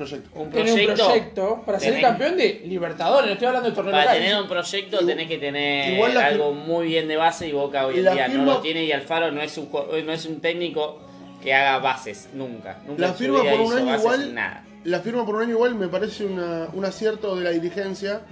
Proyecto. 0.00 0.30
un 0.40 0.50
Tiene 0.50 0.70
un 0.72 0.76
proyecto, 0.78 1.04
proyecto 1.06 1.62
para 1.66 1.78
ser 1.80 2.00
campeón 2.00 2.36
de 2.38 2.62
Libertadores, 2.64 3.26
no 3.26 3.32
estoy 3.34 3.46
hablando 3.48 3.68
de 3.68 3.74
torneo 3.74 3.92
para 3.92 4.04
local. 4.04 4.18
tener 4.18 4.40
un 4.42 4.48
proyecto 4.48 5.06
tenés 5.06 5.28
que 5.28 5.38
tener 5.38 6.16
algo 6.18 6.52
muy 6.52 6.86
bien 6.86 7.06
de 7.06 7.16
base 7.16 7.48
y 7.48 7.52
Boca 7.52 7.86
hoy 7.86 7.98
en 7.98 8.12
día 8.12 8.28
no 8.28 8.44
lo 8.44 8.60
tiene 8.60 8.84
y 8.84 8.92
Alfaro 8.92 9.30
no 9.30 9.42
es 9.42 9.58
un, 9.58 9.68
no 10.06 10.12
es 10.12 10.24
un 10.26 10.40
técnico 10.40 11.00
que 11.42 11.52
haga 11.54 11.78
bases, 11.78 12.28
nunca. 12.34 12.78
Nunca 12.86 13.02
La 13.08 13.12
firma 13.14 13.40
por 13.42 13.60
un 13.60 13.72
año 13.76 13.98
igual. 13.98 14.34
nada. 14.34 14.64
La 14.84 15.00
firma 15.00 15.26
por 15.26 15.36
un 15.36 15.42
año 15.42 15.50
igual 15.52 15.74
me 15.74 15.88
parece 15.88 16.24
una- 16.24 16.68
un 16.72 16.84
acierto 16.86 17.36
de 17.36 17.44
la 17.44 17.50
dirigencia 17.50 18.22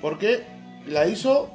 porque 0.00 0.44
la 0.86 1.06
hizo, 1.08 1.50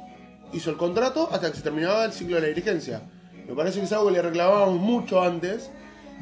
hizo 0.52 0.70
el 0.70 0.76
contrato 0.76 1.28
hasta 1.32 1.50
que 1.50 1.56
se 1.56 1.62
terminaba 1.62 2.04
el 2.04 2.12
ciclo 2.12 2.36
de 2.36 2.42
la 2.42 2.48
dirigencia. 2.48 3.00
Me 3.48 3.54
parece 3.54 3.78
que 3.78 3.86
es 3.86 3.92
algo 3.92 4.06
que 4.08 4.12
le 4.12 4.22
reclamábamos 4.22 4.78
mucho 4.78 5.22
antes 5.22 5.70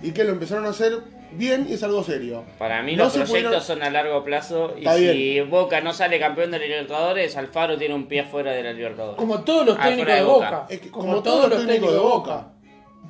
y 0.02 0.12
que 0.12 0.22
lo 0.24 0.30
empezaron 0.30 0.64
a 0.66 0.70
hacer 0.70 0.98
bien 1.32 1.66
y 1.68 1.74
es 1.74 1.82
algo 1.82 2.02
serio. 2.04 2.44
Para 2.58 2.82
mí 2.82 2.96
No 2.96 3.04
los 3.04 3.12
proyectos 3.12 3.30
pudieron- 3.42 3.62
son 3.62 3.82
a 3.82 3.90
largo 3.90 4.22
plazo 4.24 4.74
y 4.76 4.80
Está 4.80 4.96
si 4.96 5.02
bien. 5.34 5.50
Boca 5.50 5.80
no 5.80 5.92
sale 5.92 6.18
campeón 6.18 6.50
de 6.50 6.58
la 6.58 6.64
Libertadores, 6.66 7.36
Alfaro 7.36 7.76
tiene 7.78 7.94
un 7.94 8.06
pie 8.06 8.20
afuera 8.20 8.52
de 8.52 8.62
la 8.62 8.72
Libertadores. 8.72 9.16
Como 9.18 9.40
todos 9.42 9.66
los 9.66 9.76
Ah, 9.78 9.84
técnicos 9.84 10.06
de 10.12 10.14
de 10.18 10.22
Boca. 10.24 10.50
Boca. 10.50 10.66
Es 10.70 10.80
que 10.80 10.90
como, 10.90 11.22
todos 11.22 11.48
los 11.50 11.66
técnicos 11.66 11.92
de 11.92 11.98
Boca. 11.98 12.46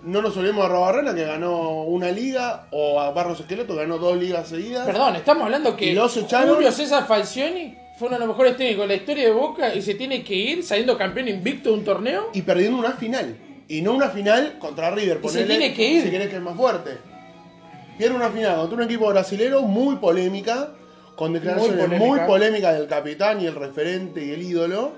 No 0.02 0.22
nos 0.22 0.34
olvidemos 0.36 0.64
a 0.64 0.68
Robarrena 0.68 1.14
que 1.14 1.24
ganó 1.24 1.82
una 1.84 2.10
liga 2.10 2.66
o 2.70 2.98
a 3.00 3.10
Barros 3.10 3.40
Esqueleto 3.40 3.74
que 3.74 3.80
ganó 3.80 3.98
dos 3.98 4.16
ligas 4.16 4.48
seguidas. 4.48 4.86
Perdón, 4.86 5.16
estamos 5.16 5.44
hablando 5.44 5.76
que 5.76 5.92
los 5.92 6.16
echaron. 6.16 6.54
Julio 6.54 6.72
César 6.72 7.06
Falcioni 7.06 7.74
fue 7.98 8.08
uno 8.08 8.16
de 8.16 8.20
los 8.20 8.28
mejores 8.28 8.56
técnicos 8.56 8.84
de 8.84 8.88
la 8.88 8.94
historia 8.94 9.24
de 9.24 9.30
Boca 9.32 9.74
y 9.74 9.82
se 9.82 9.94
tiene 9.96 10.24
que 10.24 10.34
ir 10.34 10.62
saliendo 10.64 10.96
campeón 10.96 11.28
invicto 11.28 11.68
de 11.70 11.74
un 11.74 11.84
torneo. 11.84 12.30
y 12.32 12.40
perdiendo 12.42 12.78
una 12.78 12.92
final. 12.92 13.36
Y 13.68 13.82
no 13.82 13.92
una 13.92 14.08
final 14.08 14.56
contra 14.58 14.90
River, 14.90 15.20
Y 15.22 15.28
se 15.28 15.44
tiene 15.44 15.72
que 15.74 15.84
ir. 15.86 16.02
si 16.04 16.10
querés 16.10 16.28
que 16.28 16.36
es 16.36 16.42
más 16.42 16.56
fuerte. 16.56 16.92
Pierde 18.00 18.16
una 18.16 18.30
final 18.30 18.56
contra 18.56 18.76
un 18.78 18.82
equipo 18.84 19.08
brasilero 19.08 19.60
muy 19.60 19.96
polémica, 19.96 20.70
con 21.16 21.34
declaraciones 21.34 21.86
muy 21.86 21.98
polémica. 21.98 22.26
polémicas 22.26 22.78
del 22.78 22.86
capitán 22.88 23.42
y 23.42 23.46
el 23.46 23.54
referente 23.54 24.24
y 24.24 24.30
el 24.30 24.40
ídolo. 24.40 24.92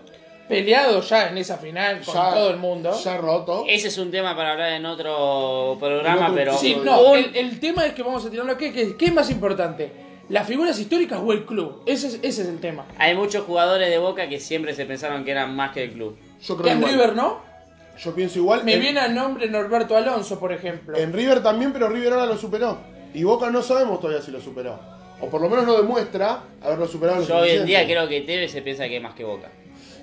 Peleado 0.49 1.01
ya 1.01 1.29
en 1.29 1.37
esa 1.39 1.57
final 1.57 2.01
con 2.05 2.15
Ya- 2.15 2.33
todo 2.33 2.51
el 2.51 2.59
mundo. 2.59 2.93
Ya 3.03 3.17
roto. 3.17 3.65
Ese 3.69 3.89
es 3.89 3.99
un 3.99 4.13
tema 4.13 4.37
para 4.37 4.53
hablar 4.53 4.75
en 4.75 4.87
otro 4.87 5.77
programa, 5.81 6.31
pero 6.33 6.57
Sí, 6.57 6.77
no, 6.85 7.17
el, 7.17 7.35
el 7.35 7.59
tema 7.59 7.87
es 7.87 7.93
que 7.95 8.05
vamos 8.05 8.25
a 8.25 8.31
tirarlo 8.31 8.53
aquí, 8.53 8.71
que, 8.71 8.97
¿qué 8.97 9.07
es 9.07 9.13
más 9.13 9.29
importante? 9.31 9.91
¿Las 10.29 10.47
figuras 10.47 10.79
históricas 10.79 11.19
o 11.21 11.33
el 11.33 11.45
club? 11.45 11.83
Ese 11.87 12.07
es, 12.07 12.15
ese 12.23 12.43
es 12.43 12.49
el 12.49 12.61
tema. 12.61 12.87
hay 12.99 13.17
muchos 13.17 13.45
jugadores 13.45 13.91
de 13.91 13.99
Boca 13.99 14.29
que 14.29 14.39
siempre 14.39 14.75
se 14.77 14.87
pensaron 14.87 15.25
que 15.25 15.33
eran 15.33 15.57
más 15.57 15.73
que 15.73 15.83
el 15.83 15.91
club. 15.91 16.17
Yo 16.41 16.57
creo 16.57 16.71
En 16.71 16.79
igual. 16.79 16.93
River, 16.93 17.17
¿no? 17.17 17.51
Yo 17.99 18.15
pienso 18.15 18.39
igual. 18.39 18.65
Me 18.65 18.75
en, 18.75 18.81
viene 18.81 19.01
al 19.01 19.15
nombre 19.15 19.47
Norberto 19.49 19.95
Alonso, 19.97 20.39
por 20.41 20.51
ejemplo. 20.53 20.97
en 20.97 21.13
River 21.13 21.43
también, 21.43 21.73
pero 21.75 21.89
River 21.91 22.15
ahora 22.15 22.25
lo 22.27 22.39
superó. 22.39 22.79
Y 23.15 23.25
Boca 23.25 23.51
no 23.51 23.63
sabemos 23.63 24.01
todavía 24.01 24.23
si 24.23 24.31
lo 24.31 24.41
superó. 24.41 24.79
O 25.21 25.27
por 25.29 25.41
lo 25.41 25.49
menos 25.49 25.67
no 25.67 25.77
demuestra 25.77 26.43
haberlo 26.61 26.89
superado. 26.89 27.27
Yo 27.27 27.39
hoy 27.39 27.51
en 27.51 27.67
día 27.67 27.85
creo 27.87 28.09
que 28.09 28.23
Tevez 28.23 28.51
se 28.51 28.63
piensa 28.63 28.89
que 28.89 28.97
es 28.97 29.03
más 29.03 29.15
que 29.15 29.25
Boca. 29.25 29.51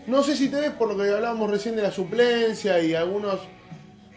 No 0.07 0.23
sé 0.23 0.35
si 0.35 0.49
te 0.49 0.59
ves 0.59 0.71
por 0.71 0.87
lo 0.87 0.97
que 0.97 1.11
hablábamos 1.11 1.51
recién 1.51 1.75
de 1.75 1.81
la 1.81 1.91
suplencia 1.91 2.81
y 2.81 2.95
algunos, 2.95 3.39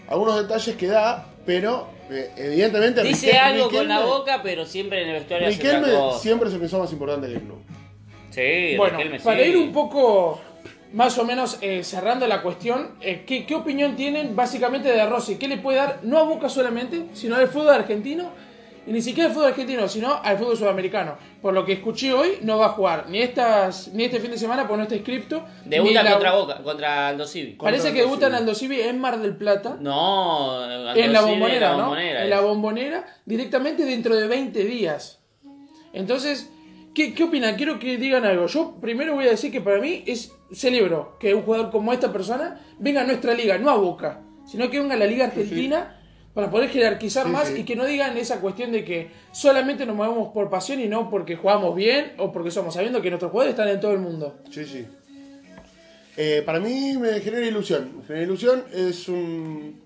algunos 0.09 0.37
detalles 0.37 0.77
que 0.77 0.87
da, 0.87 1.27
pero 1.45 1.89
eh, 2.11 2.31
evidentemente. 2.37 3.03
Dice 3.03 3.37
algo 3.37 3.71
con 3.71 3.89
la 3.89 4.05
boca, 4.05 4.41
pero 4.43 4.65
siempre 4.65 5.03
en 5.03 5.09
el 5.09 5.15
vestuario 5.15 5.49
Riquelme 5.49 5.89
siempre 6.21 6.51
se 6.51 6.59
pensó 6.59 6.79
más 6.79 6.93
importante 6.93 7.27
que 7.27 7.35
el 7.35 7.41
club. 7.41 7.59
Sí, 8.31 8.77
Bueno, 8.77 8.97
Riquelme 8.97 9.21
para 9.21 9.43
ir 9.43 9.57
un 9.57 9.73
poco 9.73 10.41
más 10.93 11.19
o 11.19 11.25
menos 11.25 11.59
eh, 11.63 11.83
cerrando 11.85 12.27
la 12.27 12.43
cuestión, 12.43 12.93
eh, 13.01 13.25
¿qué, 13.27 13.45
qué 13.45 13.55
opinión 13.55 13.97
tienen 13.97 14.37
básicamente 14.37 14.89
de 14.91 15.05
Rossi? 15.07 15.37
¿Qué 15.37 15.49
le 15.49 15.59
puede 15.59 15.79
dar, 15.79 16.01
no 16.03 16.19
a 16.19 16.23
Boca 16.23 16.49
solamente, 16.49 17.07
sino 17.15 17.35
al 17.37 17.49
fútbol 17.49 17.71
argentino? 17.71 18.31
Y 18.85 18.90
ni 18.92 19.01
siquiera 19.01 19.29
al 19.29 19.35
fútbol 19.35 19.49
argentino, 19.51 19.87
sino 19.88 20.21
al 20.23 20.37
fútbol 20.38 20.57
sudamericano. 20.57 21.16
Por 21.40 21.55
lo 21.55 21.64
que 21.64 21.75
escuché 21.75 22.12
hoy, 22.12 22.38
no 22.42 22.59
va 22.59 22.66
a 22.66 22.68
jugar 22.71 23.07
ni 23.09 23.18
estas 23.23 23.88
ni 23.95 24.05
este 24.05 24.18
fin 24.18 24.31
de 24.33 24.38
semana, 24.38 24.62
porque 24.62 24.77
no 24.79 24.83
está 24.83 24.97
inscripto. 24.97 25.45
Debuta 25.64 26.03
la- 26.03 26.11
contra 26.12 26.33
Boca, 26.35 26.62
contra 26.64 27.09
Aldo 27.09 27.27
Civi. 27.27 27.53
Parece 27.53 27.85
Contra 27.85 27.92
que 27.95 28.01
debuta 28.07 28.27
en 28.27 28.35
Aldo 28.35 28.55
Civi 28.57 28.81
en 28.81 28.99
Mar 29.01 29.21
del 29.21 29.37
Plata. 29.37 29.77
No, 29.81 30.61
Aldo 30.62 30.95
en 31.01 31.12
la 31.12 31.21
bombonera, 31.21 31.55
en 31.57 31.61
la 31.62 31.71
¿no? 31.77 31.79
bombonera 31.85 32.25
en 32.25 32.31
la 32.31 32.40
bombonera, 32.40 33.07
directamente 33.25 33.85
dentro 33.85 34.16
de 34.16 34.27
20 34.27 34.64
días. 34.64 35.21
Entonces, 35.92 36.51
¿qué, 36.95 37.14
¿qué 37.14 37.25
opinan? 37.25 37.57
Quiero 37.57 37.79
que 37.79 37.97
digan 37.99 38.25
algo. 38.25 38.47
Yo 38.47 38.77
primero 38.81 39.14
voy 39.14 39.27
a 39.27 39.31
decir 39.31 39.53
que 39.53 39.61
para 39.61 39.79
mí 39.81 40.03
es 40.07 40.33
celebro 40.53 41.16
que 41.21 41.35
un 41.35 41.42
jugador 41.42 41.71
como 41.71 41.92
esta 41.92 42.12
persona 42.12 42.61
venga 42.79 43.03
a 43.03 43.05
nuestra 43.05 43.35
liga, 43.35 43.59
no 43.59 43.71
a 43.71 43.77
Boca, 43.77 44.21
sino 44.47 44.68
que 44.71 44.81
venga 44.81 44.95
a 44.95 44.99
la 44.99 45.07
liga 45.07 45.27
argentina 45.27 45.99
para 46.35 46.51
poder 46.51 46.71
jerarquizar 46.71 47.27
Sí, 47.27 47.33
más 47.33 47.49
sí. 47.49 47.61
y 47.61 47.64
que 47.64 47.77
no 47.77 47.85
digan 47.85 48.16
esa 48.16 48.40
cuestión 48.40 48.73
de 48.73 48.85
que 48.85 49.11
solamente 49.33 49.85
nos 49.87 49.97
movemos 49.97 50.33
por 50.33 50.49
pasión 50.51 50.81
y 50.81 50.88
no 50.88 51.11
porque 51.11 51.37
jugamos 51.37 51.75
bien 51.75 52.12
o 52.18 52.33
porque 52.33 52.51
somos, 52.51 52.75
sabiendo 52.75 53.03
que 53.03 53.11
nuestros 53.11 53.31
jugadores 53.31 53.53
están 53.59 53.68
en 53.68 53.81
todo 53.81 53.92
el 53.92 53.99
mundo. 53.99 54.38
Sí, 54.51 54.64
sí. 54.64 54.87
Eh, 56.16 56.42
para 56.45 56.61
mí 56.61 56.97
me 56.99 57.21
genera 57.21 57.47
ilusión. 57.47 57.99
Me 57.99 58.05
genera 58.05 58.25
ilusión. 58.25 58.64
Es 58.73 59.09
un. 59.09 59.81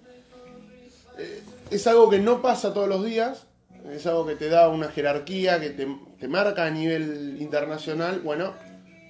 eh, 1.18 1.42
es 1.70 1.86
algo 1.86 2.10
que 2.10 2.18
no 2.18 2.42
pasa 2.42 2.72
todos 2.74 2.88
los 2.88 3.04
días. 3.04 3.46
Es 3.92 4.06
algo 4.06 4.26
que 4.26 4.34
te 4.34 4.48
da 4.48 4.68
una 4.68 4.88
jerarquía, 4.88 5.60
que 5.60 5.70
te, 5.70 5.86
te 6.18 6.26
marca 6.28 6.64
a 6.66 6.70
nivel 6.70 7.36
internacional. 7.40 8.20
Bueno, 8.20 8.54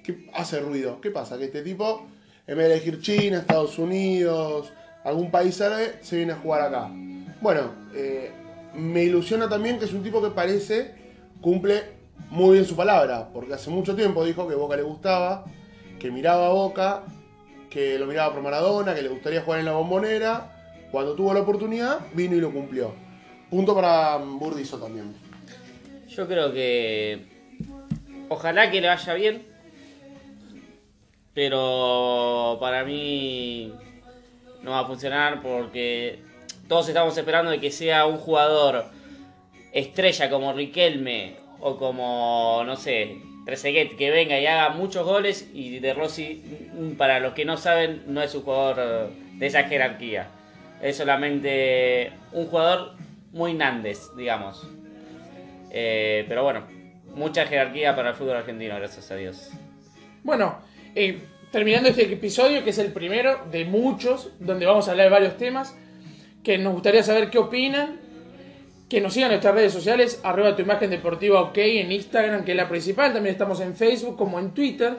¿qué 0.04 0.28
hace 0.34 0.60
ruido? 0.60 1.00
¿Qué 1.00 1.10
pasa? 1.10 1.38
Que 1.38 1.46
este 1.46 1.62
tipo, 1.62 2.06
en 2.46 2.58
vez 2.58 2.68
de 2.68 2.74
elegir 2.74 3.00
China, 3.00 3.38
Estados 3.38 3.78
Unidos, 3.78 4.70
algún 5.04 5.30
país 5.30 5.58
árabe, 5.62 5.94
se 6.02 6.16
viene 6.16 6.32
a 6.32 6.36
jugar 6.36 6.62
acá. 6.62 6.90
Bueno, 7.46 7.70
eh, 7.94 8.32
me 8.74 9.04
ilusiona 9.04 9.48
también 9.48 9.78
que 9.78 9.84
es 9.84 9.92
un 9.92 10.02
tipo 10.02 10.20
que 10.20 10.30
parece 10.30 10.96
cumple 11.40 11.80
muy 12.28 12.54
bien 12.54 12.64
su 12.64 12.74
palabra, 12.74 13.28
porque 13.32 13.54
hace 13.54 13.70
mucho 13.70 13.94
tiempo 13.94 14.24
dijo 14.24 14.48
que 14.48 14.56
Boca 14.56 14.74
le 14.74 14.82
gustaba, 14.82 15.44
que 16.00 16.10
miraba 16.10 16.48
a 16.48 16.50
Boca, 16.50 17.04
que 17.70 18.00
lo 18.00 18.06
miraba 18.06 18.34
por 18.34 18.42
Maradona, 18.42 18.96
que 18.96 19.02
le 19.02 19.10
gustaría 19.10 19.42
jugar 19.42 19.60
en 19.60 19.66
la 19.66 19.74
bombonera. 19.74 20.88
Cuando 20.90 21.14
tuvo 21.14 21.32
la 21.32 21.42
oportunidad, 21.42 22.00
vino 22.14 22.34
y 22.34 22.40
lo 22.40 22.50
cumplió. 22.50 22.92
Punto 23.48 23.76
para 23.76 24.18
mm, 24.18 24.40
Burdizo 24.40 24.78
también. 24.78 25.14
Yo 26.08 26.26
creo 26.26 26.52
que. 26.52 27.26
Ojalá 28.28 28.72
que 28.72 28.80
le 28.80 28.88
vaya 28.88 29.14
bien. 29.14 29.46
Pero 31.32 32.56
para 32.58 32.82
mí 32.82 33.72
no 34.64 34.72
va 34.72 34.80
a 34.80 34.86
funcionar 34.86 35.40
porque 35.42 36.25
todos 36.68 36.88
estamos 36.88 37.16
esperando 37.16 37.50
de 37.50 37.60
que 37.60 37.70
sea 37.70 38.06
un 38.06 38.18
jugador 38.18 38.86
estrella 39.72 40.30
como 40.30 40.52
Riquelme 40.52 41.36
o 41.60 41.76
como, 41.76 42.62
no 42.64 42.76
sé, 42.76 43.16
Trezeguet, 43.44 43.96
que 43.96 44.10
venga 44.10 44.38
y 44.40 44.46
haga 44.46 44.70
muchos 44.70 45.06
goles 45.06 45.48
y 45.54 45.78
De 45.78 45.94
Rossi, 45.94 46.42
mm, 46.74 46.92
para 46.96 47.20
los 47.20 47.32
que 47.34 47.44
no 47.44 47.56
saben, 47.56 48.02
no 48.06 48.22
es 48.22 48.34
un 48.34 48.42
jugador 48.42 48.76
eh, 48.78 49.38
de 49.38 49.46
esa 49.46 49.64
jerarquía. 49.64 50.28
Es 50.82 50.96
solamente 50.96 52.12
un 52.32 52.46
jugador 52.46 52.94
muy 53.32 53.54
Nández, 53.54 54.10
digamos. 54.16 54.66
Eh, 55.70 56.24
pero 56.28 56.42
bueno, 56.42 56.66
mucha 57.14 57.46
jerarquía 57.46 57.94
para 57.94 58.10
el 58.10 58.14
fútbol 58.16 58.36
argentino, 58.36 58.74
gracias 58.76 59.10
a 59.10 59.16
Dios. 59.16 59.50
Bueno, 60.24 60.58
eh, 60.94 61.20
terminando 61.52 61.88
este 61.88 62.12
episodio, 62.12 62.64
que 62.64 62.70
es 62.70 62.78
el 62.78 62.92
primero 62.92 63.46
de 63.50 63.64
muchos, 63.64 64.32
donde 64.40 64.66
vamos 64.66 64.88
a 64.88 64.90
hablar 64.90 65.06
de 65.06 65.12
varios 65.12 65.36
temas, 65.36 65.76
que 66.46 66.58
nos 66.58 66.74
gustaría 66.74 67.02
saber 67.02 67.28
qué 67.28 67.38
opinan, 67.38 67.98
que 68.88 69.00
nos 69.00 69.14
sigan 69.14 69.30
nuestras 69.30 69.52
redes 69.52 69.72
sociales, 69.72 70.20
arroba 70.22 70.54
tu 70.54 70.62
imagen 70.62 70.90
deportiva 70.90 71.40
ok 71.42 71.58
en 71.58 71.90
Instagram, 71.90 72.44
que 72.44 72.52
es 72.52 72.56
la 72.56 72.68
principal, 72.68 73.12
también 73.12 73.32
estamos 73.32 73.58
en 73.60 73.74
Facebook 73.74 74.16
como 74.16 74.38
en 74.38 74.52
Twitter. 74.52 74.96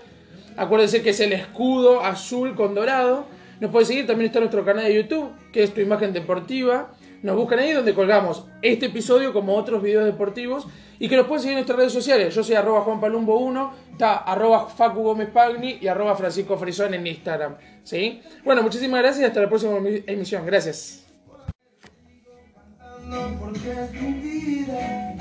Acuérdense 0.57 1.01
que 1.01 1.11
es 1.11 1.19
el 1.21 1.31
escudo 1.31 2.03
azul 2.03 2.53
con 2.53 2.75
dorado. 2.75 3.27
Nos 3.61 3.71
pueden 3.71 3.87
seguir, 3.87 4.05
también 4.05 4.25
está 4.27 4.39
nuestro 4.41 4.65
canal 4.65 4.83
de 4.83 4.93
YouTube, 4.95 5.31
que 5.53 5.63
es 5.63 5.73
tu 5.73 5.79
imagen 5.79 6.11
deportiva. 6.11 6.91
Nos 7.23 7.37
buscan 7.37 7.59
ahí 7.59 7.71
donde 7.71 7.93
colgamos 7.93 8.43
este 8.61 8.87
episodio 8.87 9.31
como 9.31 9.55
otros 9.55 9.81
videos 9.81 10.03
deportivos 10.03 10.67
y 10.99 11.07
que 11.07 11.15
nos 11.15 11.27
pueden 11.27 11.43
seguir 11.43 11.53
en 11.53 11.59
nuestras 11.59 11.77
redes 11.79 11.93
sociales. 11.93 12.35
Yo 12.35 12.43
soy 12.43 12.55
arroba 12.55 12.83
juanpalumbo1, 12.83 13.71
está 13.93 14.17
arroba 14.17 14.67
Facu 14.67 15.01
Gómez 15.01 15.29
Pagni 15.29 15.77
y 15.79 15.87
arroba 15.87 16.13
Francisco 16.17 16.57
Frisón 16.57 16.93
en 16.93 17.07
Instagram. 17.07 17.55
¿sí? 17.85 18.21
Bueno, 18.43 18.63
muchísimas 18.63 18.99
gracias 18.99 19.21
y 19.21 19.25
hasta 19.25 19.39
la 19.39 19.47
próxima 19.47 19.77
emi- 19.77 20.03
emisión. 20.07 20.45
Gracias. 20.45 21.06
No 23.07 23.39
porque 23.39 23.71
es 23.71 23.91
vida, 24.21 25.15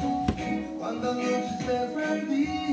cuántas 0.78 1.16
noches 1.16 1.60
he 1.68 1.94
perdido. 1.94 2.65